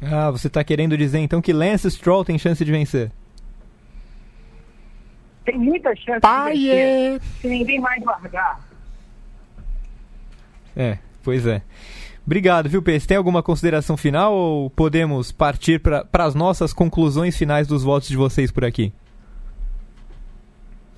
[0.00, 3.10] Ah, você está querendo dizer então que Lance Stroll tem chance de vencer?
[5.44, 7.20] Tem muita chance Pai de vencer.
[7.40, 8.60] Se ninguém mais largar.
[10.76, 11.62] É, pois é.
[12.24, 13.06] Obrigado, viu, Pedro?
[13.06, 18.16] Tem alguma consideração final ou podemos partir para as nossas conclusões finais dos votos de
[18.16, 18.92] vocês por aqui?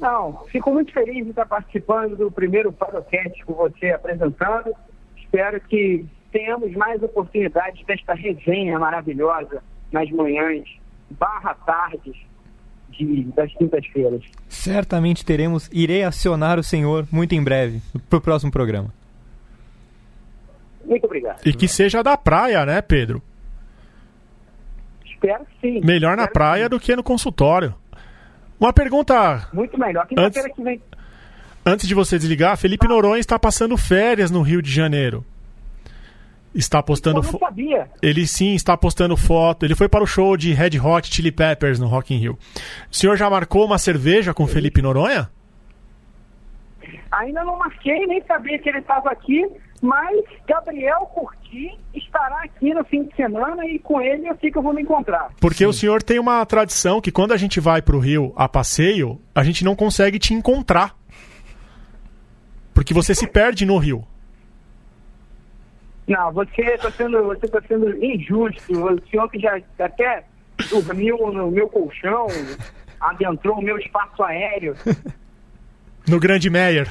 [0.00, 4.74] Não, fico muito feliz de estar participando do primeiro podcast com você apresentando.
[5.16, 10.64] Espero que tenhamos mais oportunidades desta resenha maravilhosa nas manhãs,
[11.10, 12.16] barra tardes
[12.90, 14.22] de, das quintas-feiras.
[14.48, 15.70] Certamente teremos.
[15.72, 18.92] Irei acionar o senhor muito em breve para o próximo programa.
[20.84, 21.40] Muito obrigado.
[21.46, 23.22] E que seja da praia, né, Pedro?
[25.04, 25.80] Espero sim.
[25.82, 26.70] Melhor na Espero praia sim.
[26.70, 27.74] do que no consultório.
[28.64, 30.06] Uma pergunta Muito melhor.
[30.06, 30.80] Quinta-feira que vem.
[31.66, 35.22] antes de você desligar: Felipe Noronha está passando férias no Rio de Janeiro.
[36.54, 37.18] Está postando.
[37.18, 37.90] Eu não sabia.
[38.00, 39.66] Ele sim está postando foto.
[39.66, 42.38] Ele foi para o show de Red Hot Chili Peppers no Rock in Rio.
[42.90, 45.28] O senhor já marcou uma cerveja com Felipe Noronha?
[47.12, 49.46] Ainda não marquei, nem sabia que ele estava aqui,
[49.84, 54.56] mas Gabriel Curti estará aqui no fim de semana e com ele eu sei que
[54.56, 55.28] eu vou me encontrar.
[55.38, 59.20] Porque o senhor tem uma tradição que quando a gente vai pro Rio a passeio,
[59.34, 60.96] a gente não consegue te encontrar.
[62.72, 64.06] Porque você se perde no Rio.
[66.08, 68.72] Não, você está sendo, você tá sendo injusto.
[68.72, 70.24] O senhor que já até
[70.70, 72.26] dormiu no meu colchão,
[72.98, 74.74] adentrou o meu espaço aéreo
[76.08, 76.90] No Grande Meyer.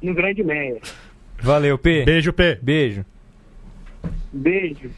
[0.00, 0.80] no Grande Meia.
[1.40, 2.04] Valeu, P.
[2.04, 2.58] Beijo, P.
[2.62, 3.04] Beijo.
[4.32, 4.90] Beijo.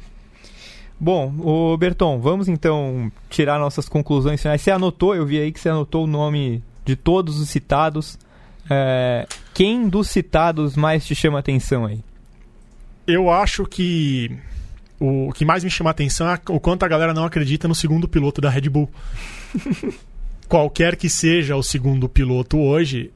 [1.01, 4.61] Bom, o Berton, vamos então tirar nossas conclusões finais.
[4.61, 8.19] Você anotou, eu vi aí que você anotou o nome de todos os citados.
[8.69, 12.01] É, quem dos citados mais te chama atenção aí?
[13.07, 14.37] Eu acho que
[14.99, 18.09] o que mais me chama atenção é o quanto a galera não acredita no segundo
[18.09, 18.91] piloto da Red Bull.
[20.49, 23.13] Qualquer que seja o segundo piloto hoje,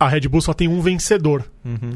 [0.00, 1.44] a Red Bull só tem um vencedor,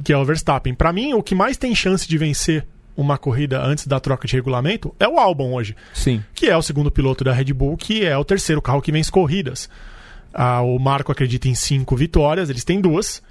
[0.04, 0.74] que é o Verstappen.
[0.74, 4.36] Pra mim, o que mais tem chance de vencer uma corrida antes da troca de
[4.36, 6.22] regulamento é o Albon hoje, Sim.
[6.34, 9.10] que é o segundo piloto da Red Bull, que é o terceiro carro que vence
[9.10, 9.68] corridas.
[10.32, 13.22] Ah, o Marco acredita em cinco vitórias, eles têm duas.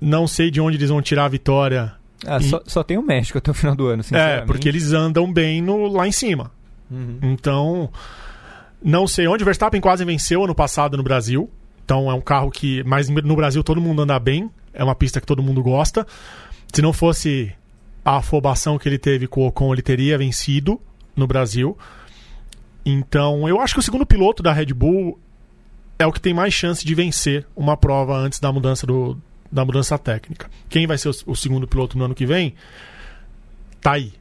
[0.00, 1.92] Não sei de onde eles vão tirar a vitória
[2.26, 4.92] Ah, E- só, só tem o México até o final do ano, é, porque eles
[4.92, 6.50] andam bem no, lá em cima.
[7.22, 7.90] Então,
[8.82, 9.42] não sei onde.
[9.42, 11.50] O Verstappen quase venceu ano passado no Brasil.
[11.86, 12.82] Então é um carro que.
[12.82, 14.50] Mas no Brasil todo mundo anda bem.
[14.74, 16.04] É uma pista que todo mundo gosta.
[16.74, 17.52] Se não fosse
[18.04, 20.80] a afobação que ele teve com o Ocon, ele teria vencido
[21.14, 21.78] no Brasil.
[22.84, 25.18] Então, eu acho que o segundo piloto da Red Bull
[25.98, 29.16] é o que tem mais chance de vencer uma prova antes da mudança do,
[29.50, 30.50] da mudança técnica.
[30.68, 32.54] Quem vai ser o, o segundo piloto no ano que vem?
[33.80, 34.12] Tá aí.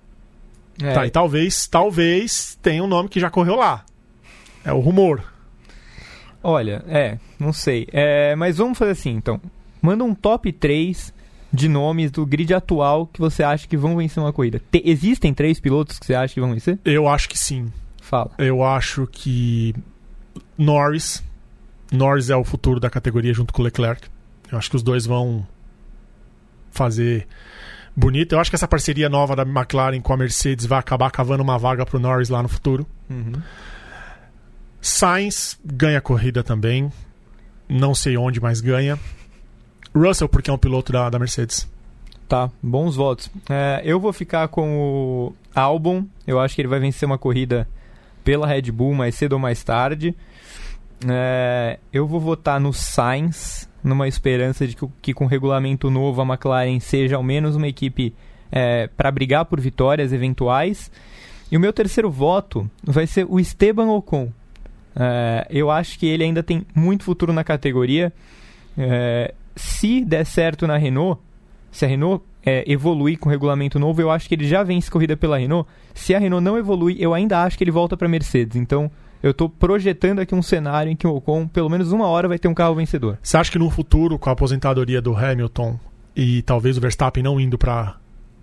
[0.81, 3.83] É, Tá, e talvez, talvez tenha um nome que já correu lá.
[4.63, 5.34] É o rumor.
[6.47, 7.87] Olha, é, não sei.
[7.91, 9.41] É, mas vamos fazer assim, então.
[9.81, 11.13] Manda um top 3
[11.51, 14.61] de nomes do grid atual que você acha que vão vencer uma corrida.
[14.71, 16.77] Te- existem três pilotos que você acha que vão vencer?
[16.85, 17.71] Eu acho que sim.
[18.01, 18.31] Fala.
[18.37, 19.73] Eu acho que
[20.57, 21.23] Norris.
[21.91, 24.07] Norris é o futuro da categoria junto com o Leclerc.
[24.51, 25.45] Eu acho que os dois vão
[26.71, 27.27] fazer
[27.95, 28.33] bonito.
[28.35, 31.57] Eu acho que essa parceria nova da McLaren com a Mercedes vai acabar cavando uma
[31.57, 32.85] vaga pro Norris lá no futuro.
[33.09, 33.33] Uhum.
[34.85, 36.91] Sainz ganha a corrida também.
[37.67, 38.99] Não sei onde, mas ganha.
[39.95, 41.67] Russell, porque é um piloto da, da Mercedes.
[42.29, 43.31] Tá, bons votos.
[43.49, 46.05] É, eu vou ficar com o Albon.
[46.27, 47.67] Eu acho que ele vai vencer uma corrida
[48.23, 50.15] pela Red Bull mais cedo ou mais tarde.
[51.09, 56.21] É, eu vou votar no Sainz, numa esperança de que, que com o regulamento novo
[56.21, 58.13] a McLaren seja ao menos uma equipe
[58.95, 60.91] para brigar por vitórias eventuais.
[61.51, 64.31] E o meu terceiro voto vai ser o Esteban Ocon.
[64.95, 68.13] É, eu acho que ele ainda tem muito futuro na categoria.
[68.77, 71.19] É, se der certo na Renault,
[71.71, 74.89] se a Renault é, evoluir com o regulamento novo, eu acho que ele já vence
[74.89, 75.67] corrida pela Renault.
[75.93, 78.55] Se a Renault não evoluir, eu ainda acho que ele volta para Mercedes.
[78.55, 78.89] Então,
[79.21, 82.37] eu estou projetando aqui um cenário em que o Ocon, pelo menos uma hora, vai
[82.37, 83.17] ter um carro vencedor.
[83.21, 85.79] Você acha que no futuro, com a aposentadoria do Hamilton
[86.15, 87.97] e talvez o Verstappen não indo para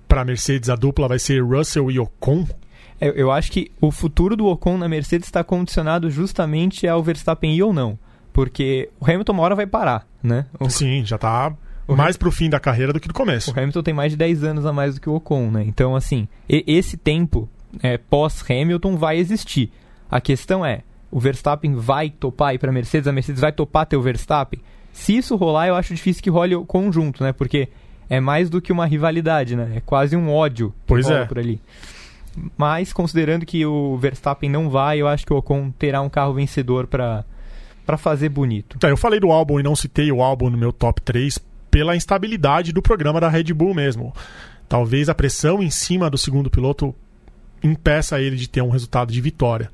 [0.08, 2.46] para Mercedes, a dupla vai ser Russell e Ocon?
[3.06, 7.54] Eu, eu acho que o futuro do Ocon na Mercedes está condicionado justamente ao Verstappen
[7.54, 7.98] ir ou não.
[8.32, 10.46] Porque o Hamilton uma hora vai parar, né?
[10.58, 11.52] O, Sim, já tá
[11.86, 13.50] O mais pro fim da carreira do que do começo.
[13.50, 15.64] o Hamilton tem mais de 10 anos a mais do que o Ocon, né?
[15.66, 17.48] Então, assim, e- esse tempo
[17.82, 19.70] é, pós-Hamilton vai existir.
[20.10, 23.96] A questão é, o Verstappen vai topar ir para Mercedes, a Mercedes vai topar ter
[23.96, 24.60] o Verstappen?
[24.92, 27.32] Se isso rolar, eu acho difícil que role o conjunto, né?
[27.32, 27.68] Porque
[28.08, 29.72] é mais do que uma rivalidade, né?
[29.76, 31.24] É quase um ódio que Pois é.
[31.24, 31.60] por ali.
[32.56, 36.34] Mas, considerando que o Verstappen não vai, eu acho que o Ocon terá um carro
[36.34, 37.24] vencedor para
[37.84, 38.78] para fazer bonito.
[38.78, 41.38] Tá, eu falei do álbum e não citei o álbum no meu top 3
[41.70, 44.14] pela instabilidade do programa da Red Bull mesmo.
[44.68, 46.94] Talvez a pressão em cima do segundo piloto
[47.62, 49.70] impeça ele de ter um resultado de vitória.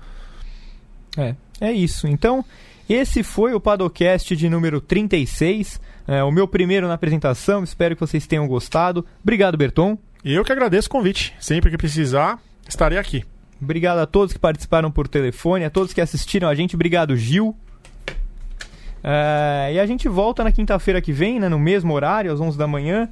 [1.16, 2.06] É, é isso.
[2.06, 2.44] Então,
[2.88, 5.80] esse foi o Padocast de número 36.
[6.06, 7.62] É, o meu primeiro na apresentação.
[7.62, 9.04] Espero que vocês tenham gostado.
[9.22, 9.98] Obrigado, Berton.
[10.24, 11.34] Eu que agradeço o convite.
[11.38, 13.24] Sempre que precisar, estarei aqui.
[13.60, 16.76] Obrigado a todos que participaram por telefone, a todos que assistiram a gente.
[16.76, 17.56] Obrigado, Gil.
[19.02, 22.56] É, e a gente volta na quinta-feira que vem, né, no mesmo horário, às 11
[22.56, 23.08] da manhã.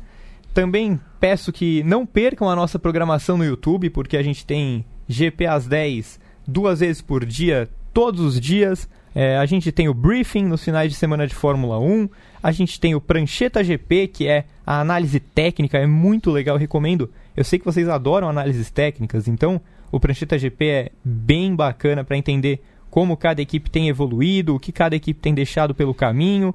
[0.55, 5.47] Também peço que não percam a nossa programação no YouTube, porque a gente tem GP
[5.47, 8.89] às 10, duas vezes por dia, todos os dias.
[9.15, 12.09] É, a gente tem o briefing nos finais de semana de Fórmula 1.
[12.43, 17.11] A gente tem o Prancheta GP, que é a análise técnica, é muito legal, recomendo.
[17.37, 19.61] Eu sei que vocês adoram análises técnicas, então
[19.93, 24.73] o Prancheta GP é bem bacana para entender como cada equipe tem evoluído, o que
[24.73, 26.55] cada equipe tem deixado pelo caminho.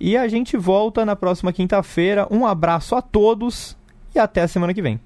[0.00, 2.26] E a gente volta na próxima quinta-feira.
[2.30, 3.76] Um abraço a todos
[4.14, 4.98] e até a semana que vem.